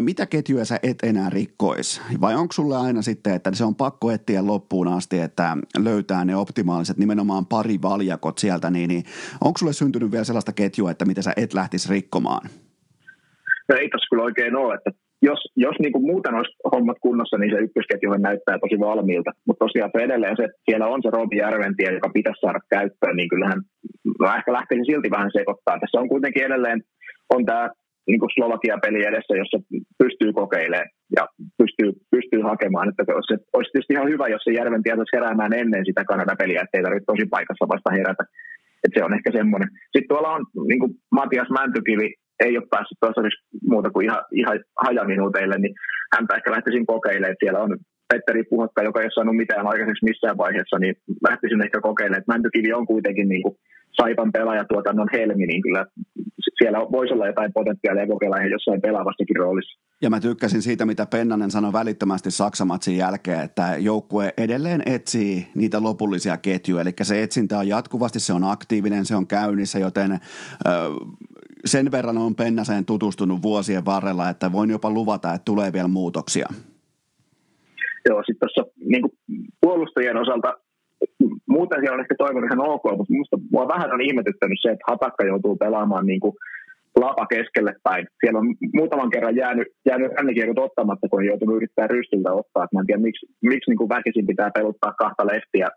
[0.00, 2.02] mitä ketjuja sä et enää rikkois?
[2.20, 6.36] Vai onko sulle aina sitten, että se on pakko etsiä loppuun asti, että löytää ne
[6.36, 9.04] optimaaliset nimenomaan pari valjakot sieltä, niin, niin
[9.40, 12.50] onko sulle syntynyt vielä sellaista ketjua, että mitä sä et lähtisi rikkomaan?
[13.68, 14.90] No ei tässä kyllä oikein ole, että
[15.22, 19.30] jos, jos niin muuten olisi hommat kunnossa, niin se ykkösketju näyttää tosi valmiilta.
[19.46, 23.28] Mutta tosiaan se edelleen se, siellä on se Robi Järventie, joka pitäisi saada käyttöön, niin
[23.28, 23.60] kyllähän
[24.20, 25.80] mä ehkä lähtisin silti vähän sekoittaa.
[25.80, 26.82] Tässä on kuitenkin edelleen
[27.34, 27.70] on tämä
[28.06, 29.58] niin kuin Slovakia-peli edessä, jossa
[30.02, 31.22] pystyy kokeilemaan ja
[31.60, 32.88] pystyy, pystyy hakemaan.
[32.88, 36.82] Että olisi, olisi tietysti ihan hyvä, jos se Järventie saisi heräämään ennen sitä Kanada-peliä, ettei
[36.82, 38.24] tarvitse tosi paikassa vasta herätä.
[38.84, 39.68] Että se on ehkä semmoinen.
[39.92, 42.08] Sitten tuolla on niin kuin Matias Mäntykivi,
[42.44, 45.74] ei ole päässyt toistaiseksi muuta kuin ihan, ihan hajaminuuteille, niin
[46.14, 47.36] häntä ehkä lähtisin kokeilemaan.
[47.42, 47.78] Siellä on
[48.12, 50.94] Petteri Puhakka, joka ei ole saanut mitään aikaiseksi missään vaiheessa, niin
[51.28, 52.18] lähtisin ehkä kokeilemaan.
[52.18, 53.56] Että Mäntykivi on kuitenkin niin kuin
[54.00, 55.86] Saipan pelaajatuotannon helmi, niin kyllä
[56.58, 59.80] siellä voisi olla jotain potentiaalia kokeilla ihan jossain pelaavastakin roolissa.
[60.02, 65.82] Ja mä tykkäsin siitä, mitä Pennanen sanoi välittömästi Saksamatsin jälkeen, että joukkue edelleen etsii niitä
[65.82, 66.82] lopullisia ketjuja.
[66.82, 70.18] Eli se etsintä on jatkuvasti, se on aktiivinen, se on käynnissä, joten
[71.66, 76.48] sen verran on Pennaseen tutustunut vuosien varrella, että voin jopa luvata, että tulee vielä muutoksia.
[78.08, 79.04] Joo, sitten tuossa niin
[79.60, 80.54] puolustajien osalta
[81.48, 84.88] muuten siellä on ehkä toivonut ihan ok, mutta minusta mua vähän on ihmetyttänyt se, että
[84.90, 86.34] Hatakka joutuu pelaamaan niin kuin
[87.00, 88.06] lapa keskelle päin.
[88.20, 92.68] Siellä on muutaman kerran jäänyt, jäänyt rännikiekot ottamatta, kun on joutunut yrittää rystyltä ottaa.
[92.72, 95.68] Mä en tiedä, miksi, miksi niin kuin väkisin pitää peluttaa kahta lehtiä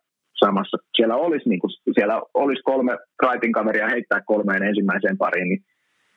[0.44, 0.78] samassa.
[0.96, 5.64] Siellä olisi, niin kuin, siellä olisi kolme raitin kaveria heittää kolmeen ensimmäiseen pariin, niin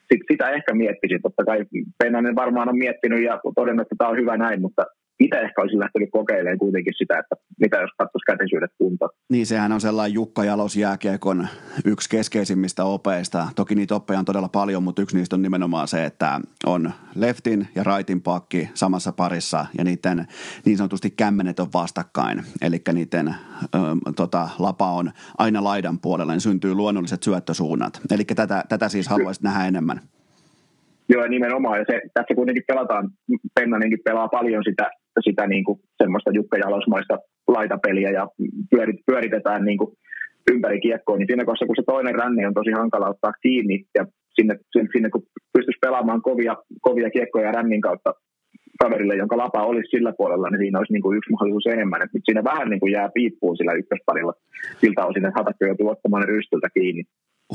[0.08, 1.22] sit, sitä ehkä miettisin.
[1.22, 1.64] Totta kai
[1.98, 4.86] Pennanen varmaan on miettinyt ja todennut, että tämä on hyvä näin, mutta
[5.24, 9.10] itse ehkä olisin lähtenyt kokeilemaan kuitenkin sitä, että mitä jos katsoisi kätisyydet kuntoon.
[9.30, 11.46] Niin sehän on sellainen Jukka Jalos jääkiekon
[11.84, 13.48] yksi keskeisimmistä opeista.
[13.56, 17.68] Toki niitä oppeja on todella paljon, mutta yksi niistä on nimenomaan se, että on leftin
[17.74, 20.26] ja rightin pakki samassa parissa ja niiden
[20.64, 22.42] niin sanotusti kämmenet on vastakkain.
[22.62, 23.78] Eli niiden ö,
[24.16, 28.00] tota, lapa on aina laidan puolella, niin syntyy luonnolliset syöttösuunnat.
[28.10, 30.00] Eli tätä, tätä siis haluaisit nähdä enemmän.
[31.08, 31.78] Joo, nimenomaan.
[31.78, 33.10] Ja se, tässä kuitenkin pelataan,
[33.54, 34.90] Pennanenkin pelaa paljon sitä,
[35.20, 38.28] sitä niin kuin semmoista Jukka Jalosmaista laitapeliä ja
[38.70, 39.90] pyörit, pyöritetään niin kuin
[40.50, 44.06] ympäri kiekkoa, niin siinä kohdassa, kun se toinen ränne on tosi hankala ottaa kiinni ja
[44.34, 48.14] sinne, sinne, sinne kun pystyisi pelaamaan kovia, kovia kiekkoja rännin kautta
[48.82, 52.02] kaverille, jonka lapa olisi sillä puolella, niin siinä olisi niin kuin yksi mahdollisuus enemmän.
[52.02, 54.34] Et nyt siinä vähän niin kuin jää piippuun sillä ykkösparilla
[54.80, 57.04] siltä osin, että Hatakko joutuu ottamaan rystyltä kiinni.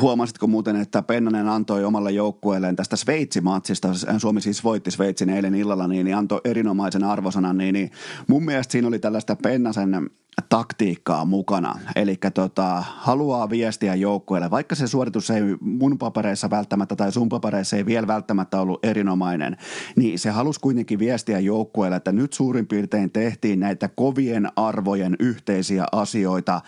[0.01, 5.87] Huomasitko muuten, että Pennanen antoi omalle joukkueelleen tästä Sveitsi-matsista, Suomi siis voitti Sveitsin eilen illalla,
[5.87, 7.91] niin, niin antoi erinomaisen arvosanan, niin, niin
[8.27, 10.09] mun mielestä siinä oli tällaista Pennasen
[10.49, 11.79] taktiikkaa mukana.
[11.95, 17.77] Eli tota, haluaa viestiä joukkueelle, vaikka se suoritus ei mun papereissa välttämättä tai sun papereissa
[17.77, 19.57] ei vielä välttämättä ollut erinomainen,
[19.95, 25.85] niin se halusi kuitenkin viestiä joukkueelle, että nyt suurin piirtein tehtiin näitä kovien arvojen yhteisiä
[25.91, 26.61] asioita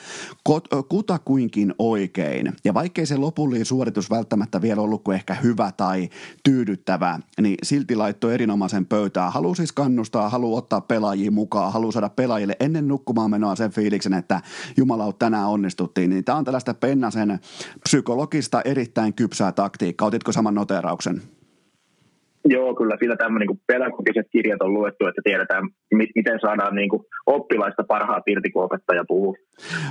[0.90, 2.54] kutakuinkin oikein.
[2.64, 6.10] Ja vaikkei se lopullinen suoritus välttämättä vielä ollut kuin ehkä hyvä tai
[6.44, 9.34] tyydyttävä, niin silti laittoi erinomaisen pöytään.
[9.34, 14.14] Haluaa siis kannustaa, haluaa ottaa pelaajia mukaan, haluaa saada pelaajille ennen nukkumaan menoa sen fiiliksen,
[14.14, 14.42] että
[14.78, 16.10] jumala, tänään onnistuttiin.
[16.10, 17.40] Niin tämä on tällaista Pennasen
[17.84, 20.08] psykologista erittäin kypsää taktiikkaa.
[20.08, 21.22] Otitko saman noterauksen?
[22.46, 25.70] Joo, kyllä siinä tämmöinen niin pedagogiset kirjat on luettu, että tiedetään,
[26.16, 29.38] miten saadaan niin kuin oppilaista parhaat irti, kun opettaja puhuu.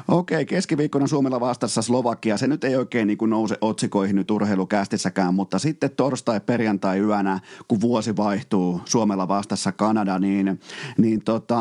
[0.09, 2.37] Okei, keskiviikkona Suomella vastassa Slovakia.
[2.37, 7.41] Se nyt ei oikein niin kuin nouse otsikoihin nyt urheilukästissäkään, mutta sitten torstai, perjantai yönä,
[7.69, 10.61] kun vuosi vaihtuu Suomella vastassa Kanada, niin,
[10.99, 11.61] niin tota,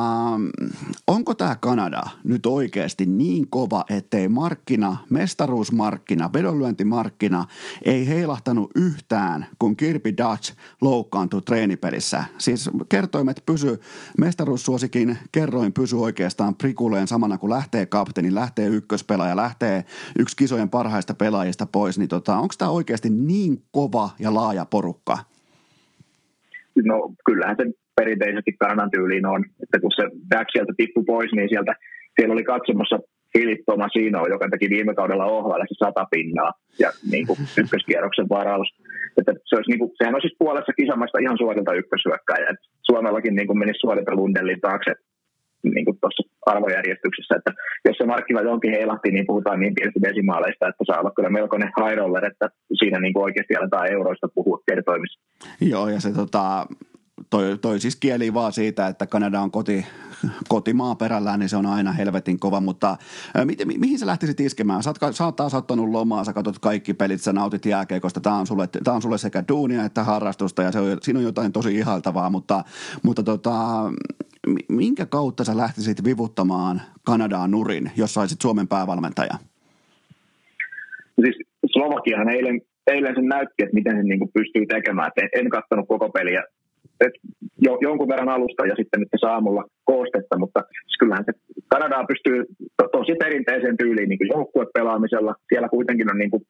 [1.07, 7.45] onko tämä Kanada nyt oikeasti niin kova, ettei markkina, mestaruusmarkkina, vedonlyöntimarkkina
[7.85, 12.23] ei heilahtanut yhtään, kun Kirby Dutch loukkaantui treenipelissä.
[12.37, 13.79] Siis kertoimet pysy,
[14.17, 19.83] mestaruussuosikin kerroin pysy oikeastaan prikuleen samana kun lähtee kapteeni, lähtee ykköspelaaja, lähtee
[20.19, 25.17] yksi kisojen parhaista pelaajista pois, niin tota, onko tämä oikeasti niin kova ja laaja porukka?
[26.85, 31.49] No kyllähän se perinteisesti Kanadan tyyliin on, että kun se back sieltä tippui pois, niin
[31.49, 31.75] sieltä
[32.15, 32.99] siellä oli katsomassa
[33.33, 38.67] Filip Tomasino, joka teki viime kaudella OHL sata pinnaa ja niin kuin ykköskierroksen varaus.
[39.17, 42.49] Että se olisi, niin kuin, sehän olisi siis puolessa kisamasta ihan suorilta ykkösyökkäjä.
[42.89, 44.91] Suomellakin niin kuin menisi suorilta Lundellin taakse
[45.63, 47.51] niin kuin tuossa arvojärjestyksessä, että
[47.85, 51.71] jos se markkina jonkin heilahti, niin puhutaan niin pienistä desimaaleista, että saa olla kyllä melkoinen
[51.77, 52.49] high roller, että
[52.79, 55.19] siinä niin kuin oikeasti aletaan euroista puhua kertoimissa.
[55.61, 56.65] Joo, ja se tota,
[57.29, 59.85] toi, toi siis kieli vaan siitä, että Kanada on koti,
[60.47, 62.97] kotimaa perällään, niin se on aina helvetin kova, mutta
[63.35, 64.83] ää, miten, mi, mihin sä lähtisit iskemään?
[64.83, 68.33] Sä oot, sä oot taas ottanut lomaa, sä katsot kaikki pelit, sä nautit jääkeikosta, tää
[68.33, 71.51] on sulle, tää on sulle sekä duunia että harrastusta ja se on, siinä on jotain
[71.51, 72.63] tosi ihaltavaa, mutta,
[73.03, 73.53] mutta tota,
[74.69, 79.33] minkä kautta sä lähtisit vivuttamaan Kanadaan nurin, jos saisit Suomen päävalmentaja?
[81.21, 81.35] Siis
[81.73, 85.11] Slovakiahan eilen, eilen sen näytti, että miten se niin pystyy tekemään.
[85.17, 86.43] Et en katsonut koko peliä.
[87.05, 87.13] Et
[87.65, 91.33] jo, jonkun verran alusta ja sitten nyt saamulla koostetta, mutta siis kyllähän se
[91.67, 92.43] Kanadaa pystyy
[92.77, 95.35] to, tosi perinteiseen tyyliin niin joukkuepelaamisella.
[95.49, 96.43] Siellä kuitenkin on niin kuin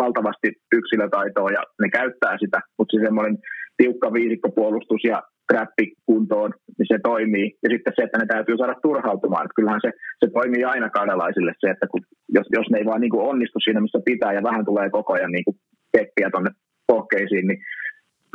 [0.00, 3.38] valtavasti yksilötaitoa ja ne käyttää sitä, mutta se semmoinen
[3.76, 5.22] tiukka viisikkopuolustus ja
[5.52, 7.46] trappi kuntoon, niin se toimii.
[7.62, 9.44] Ja sitten se, että ne täytyy saada turhautumaan.
[9.44, 13.00] Että kyllähän se, se toimii aina kanalaisille se, että kun, jos, jos ne ei vaan
[13.00, 15.56] niin kuin onnistu siinä, missä pitää ja vähän tulee koko ajan niin kuin
[15.96, 16.50] keppiä tuonne
[16.86, 17.60] pohkeisiin, niin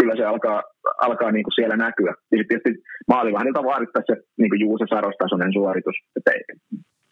[0.02, 0.64] kyllä se alkaa,
[1.08, 2.12] alkaa niin kuin siellä näkyä.
[2.32, 2.84] Ja sitten tietysti
[3.14, 5.97] maalivahdilta vaadittaisi se niin kuin Juuse Sarostasoinen suoritus.
[6.18, 6.32] Että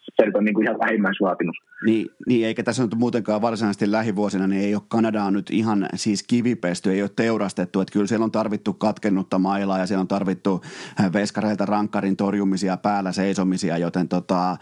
[0.00, 1.56] se on niin kuin ihan vähimmäisvaatimus.
[1.84, 6.22] Niin, niin, eikä tässä nyt muutenkaan varsinaisesti lähivuosina, niin ei ole Kanadaa nyt ihan siis
[6.22, 10.60] kivipesty, ei ole teurastettu, että kyllä siellä on tarvittu katkennutta mailaa ja siellä on tarvittu
[11.00, 14.58] äh, veskareilta rankkarin torjumisia, päällä seisomisia, joten tota, äh,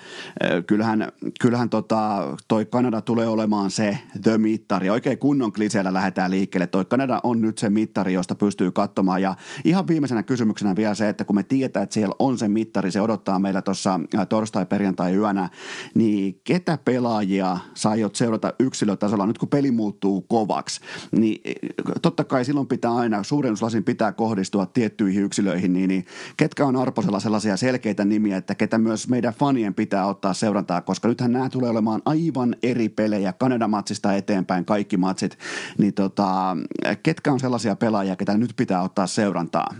[0.66, 1.08] kyllähän,
[1.40, 4.90] kyllähän tota, toi Kanada tulee olemaan se the mittari.
[4.90, 6.66] Oikein kunnon kliseellä lähdetään liikkeelle.
[6.66, 9.34] Toi Kanada on nyt se mittari, josta pystyy katsomaan ja
[9.64, 13.00] ihan viimeisenä kysymyksenä vielä se, että kun me tietää, että siellä on se mittari, se
[13.00, 15.48] odottaa meillä tuossa äh, torstai-perjantai yönä,
[15.94, 20.80] niin ketä pelaajia sä aiot seurata yksilötasolla nyt kun peli muuttuu kovaksi,
[21.12, 21.54] niin eh,
[22.02, 26.06] totta kai silloin pitää aina, suurennuslasin pitää kohdistua tiettyihin yksilöihin, niin, niin
[26.36, 31.08] ketkä on Arposella sellaisia selkeitä nimiä, että ketä myös meidän fanien pitää ottaa seurantaa, koska
[31.08, 35.38] nythän nämä tulee olemaan aivan eri pelejä, Kanada-matsista eteenpäin kaikki matsit,
[35.78, 36.56] niin tota,
[37.02, 39.74] ketkä on sellaisia pelaajia, ketä nyt pitää ottaa seurantaa?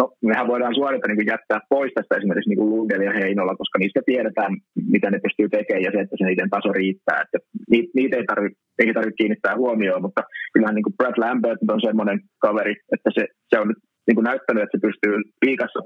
[0.00, 4.00] No, mehän voidaan suorita niin jättää pois tästä esimerkiksi niin Lundell ja Heinola, koska niistä
[4.06, 4.52] tiedetään,
[4.94, 7.18] mitä ne pystyy tekemään ja se, että se niiden taso riittää.
[7.24, 7.38] Että
[7.70, 8.60] niitä, niitä ei tarvitse
[8.94, 10.22] tarvi kiinnittää huomioon, mutta
[10.52, 14.28] kyllähän niin kuin Brad Lambert on semmoinen kaveri, että se, se on nyt niin kuin
[14.30, 15.14] näyttänyt, että se pystyy
[15.46, 15.80] liikassa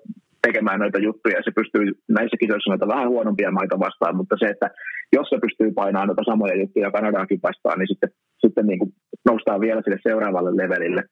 [0.46, 1.84] tekemään noita juttuja ja se pystyy
[2.18, 4.68] näissä kisoissa noita vähän huonompia maita vastaan, mutta se, että
[5.16, 8.10] jos se pystyy painamaan noita samoja juttuja Kanadaakin vastaan, niin sitten,
[8.42, 8.90] sitten niin kuin
[9.28, 11.02] noustaan vielä sille seuraavalle levelille.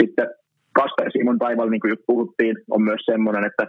[0.00, 0.28] Sitten
[0.78, 3.64] Kasper Simon taival, niin kuin just puhuttiin, on myös semmoinen, että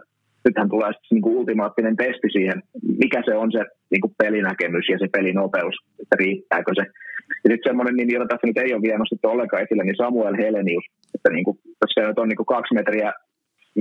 [0.45, 2.57] nythän tulee niin ultimaattinen testi siihen,
[3.03, 6.85] mikä se on se niin kuin pelinäkemys ja se pelinopeus, että riittääkö se.
[7.43, 10.35] Ja sitten semmoinen nimi, jota tässä nyt ei ole vielä nostettu ollenkaan esille, niin Samuel
[10.43, 10.85] Helenius,
[11.15, 11.57] että niin kuin,
[11.93, 13.13] se on niin kuin kaksi metriä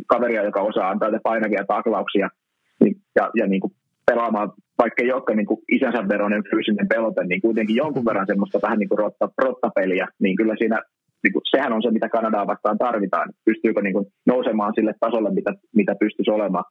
[0.07, 2.29] kaveria, joka osaa antaa painavia taklauksia
[2.81, 3.73] niin, ja, ja niin kuin
[4.07, 8.79] pelaamaan, vaikka ei olekaan niin isänsä veroinen fyysinen pelote, niin kuitenkin jonkun verran semmoista vähän
[8.79, 10.79] niin kuin rotta, rottapeliä, niin kyllä siinä
[11.23, 13.33] niin kuin, sehän on se, mitä Kanadaa vastaan tarvitaan.
[13.45, 16.65] Pystyykö niin kuin, nousemaan sille tasolle, mitä, mitä pystyisi olemaan.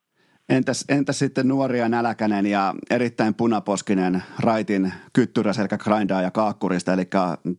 [0.50, 7.08] Entäs, entäs sitten nuoria nälkänen ja erittäin punaposkinen raitin kyttyräselkä grindaa ja kaakkurista, eli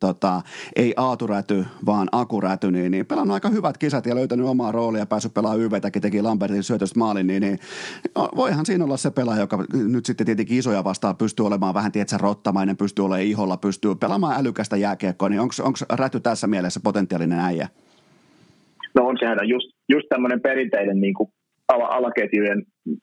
[0.01, 0.41] tota,
[0.76, 5.34] ei aaturäty, vaan akuräty, niin, niin pelannut aika hyvät kisat ja löytänyt omaa roolia, päässyt
[5.34, 7.59] pelaamaan YVtäkin, teki Lambertin syötöstä maalin, niin, niin
[8.16, 11.93] no, voihan siinä olla se pelaaja, joka nyt sitten tietenkin isoja vastaan pystyy olemaan vähän,
[11.93, 17.39] tietsä, rottamainen, pystyy olemaan iholla, pystyy pelaamaan älykästä jääkiekkoa, niin onko räty tässä mielessä potentiaalinen
[17.39, 17.68] äijä?
[18.95, 21.30] No on sehän just, just tämmöinen perinteinen niin kuin
[21.68, 22.62] ala- alaketjujen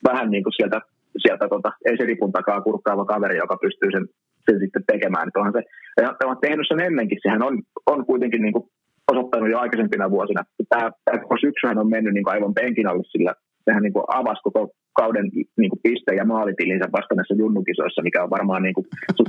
[0.10, 0.82] vähän niin kuin sieltä,
[1.18, 4.06] sieltä tota, esiripun takaa kurkkaava kaveri, joka pystyy sen,
[4.46, 5.28] sen sitten tekemään.
[5.28, 5.64] Että onhan se,
[6.02, 8.66] ja on tehnyt sen ennenkin, sehän on, on kuitenkin niin kuin
[9.12, 10.44] osoittanut jo aikaisempina vuosina.
[10.70, 13.34] Tämä, tämä syksyhän on mennyt niin kuin aivan penkin alle, sillä
[13.66, 18.30] sehän niin kuin avasi koko kauden niin kuin piste- ja maalitilinsä vastanneessa junnukisoissa, mikä on
[18.30, 18.88] varmaan niin kuin,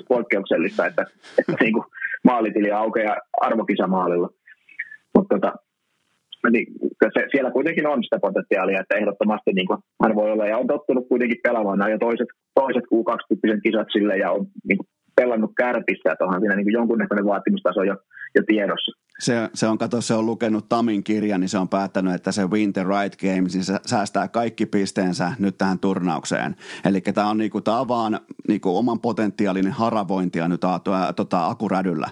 [0.09, 1.05] poikkeuksellista, että,
[1.39, 1.85] että niin kuin
[2.25, 4.29] maalitili aukeaa arvokisamaalilla.
[5.15, 5.53] Mutta tota,
[6.51, 6.67] niin
[7.15, 10.67] se, siellä kuitenkin on sitä potentiaalia, että ehdottomasti niin kuin hän voi olla ja on
[10.67, 15.53] tottunut kuitenkin pelaamaan nämä jo toiset, toiset Q2-tyyppiset kisat sille ja on niin kuin pelannut
[15.57, 17.97] kärpissä, että onhan siinä niin kuin jonkunnäköinen vaatimustaso jo,
[18.35, 18.93] jo tiedossa.
[19.19, 22.51] Se, se on, kato, se on lukenut Tamin kirjan, niin se on päättänyt, että se
[22.51, 26.57] Win the Right Games, niin se säästää kaikki pisteensä nyt tähän turnaukseen.
[26.85, 30.81] Eli tämä on, niinku, tää on vaan niinku, oman potentiaalinen haravointia nyt a,
[31.17, 32.09] tota, akurädyllä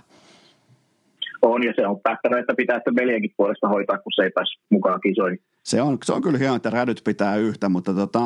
[1.45, 4.63] on, ja se on päättänyt, että pitää sitä veljenkin puolesta hoitaa, kun se ei päässyt
[4.71, 5.39] mukaan kisoihin.
[5.63, 8.21] Se on, se on kyllä hienoa, että rädyt pitää yhtä, mutta tota,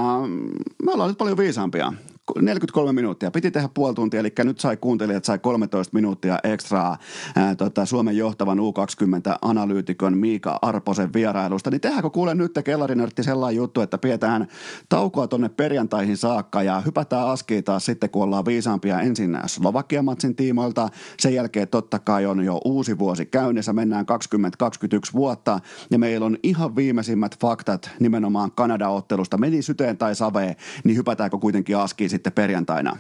[0.84, 1.92] me ollaan nyt paljon viisaampia.
[2.40, 3.30] 43 minuuttia.
[3.30, 6.98] Piti tehdä puoli tuntia, eli nyt sai kuuntelijat sai 13 minuuttia ekstraa
[7.36, 11.70] ää, tota, Suomen johtavan U20-analyytikon Miika Arposen vierailusta.
[11.70, 14.46] Niin tehdäänkö kuule nyt kellarinörtti sellainen juttu, että pidetään
[14.88, 20.88] taukoa tonne perjantaihin saakka ja hypätään askiin taas sitten, kun ollaan viisaampia ensin Slovakia-matsin tiimoilta.
[21.18, 25.60] Sen jälkeen totta kai on jo uusi vuosi käynnissä, mennään 2021 vuotta
[25.90, 29.38] ja meillä on ihan viimeisimmät faktat nimenomaan Kanada-ottelusta.
[29.38, 32.96] Meni syteen tai saveen, niin hypätäänkö kuitenkin askiin sitten perjantaina?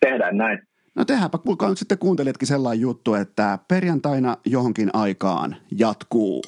[0.00, 0.58] Tehdään näin.
[0.94, 6.42] No tehdäänpä, kuulkaa nyt sitten kuuntelijatkin sellainen juttu, että perjantaina johonkin aikaan jatkuu.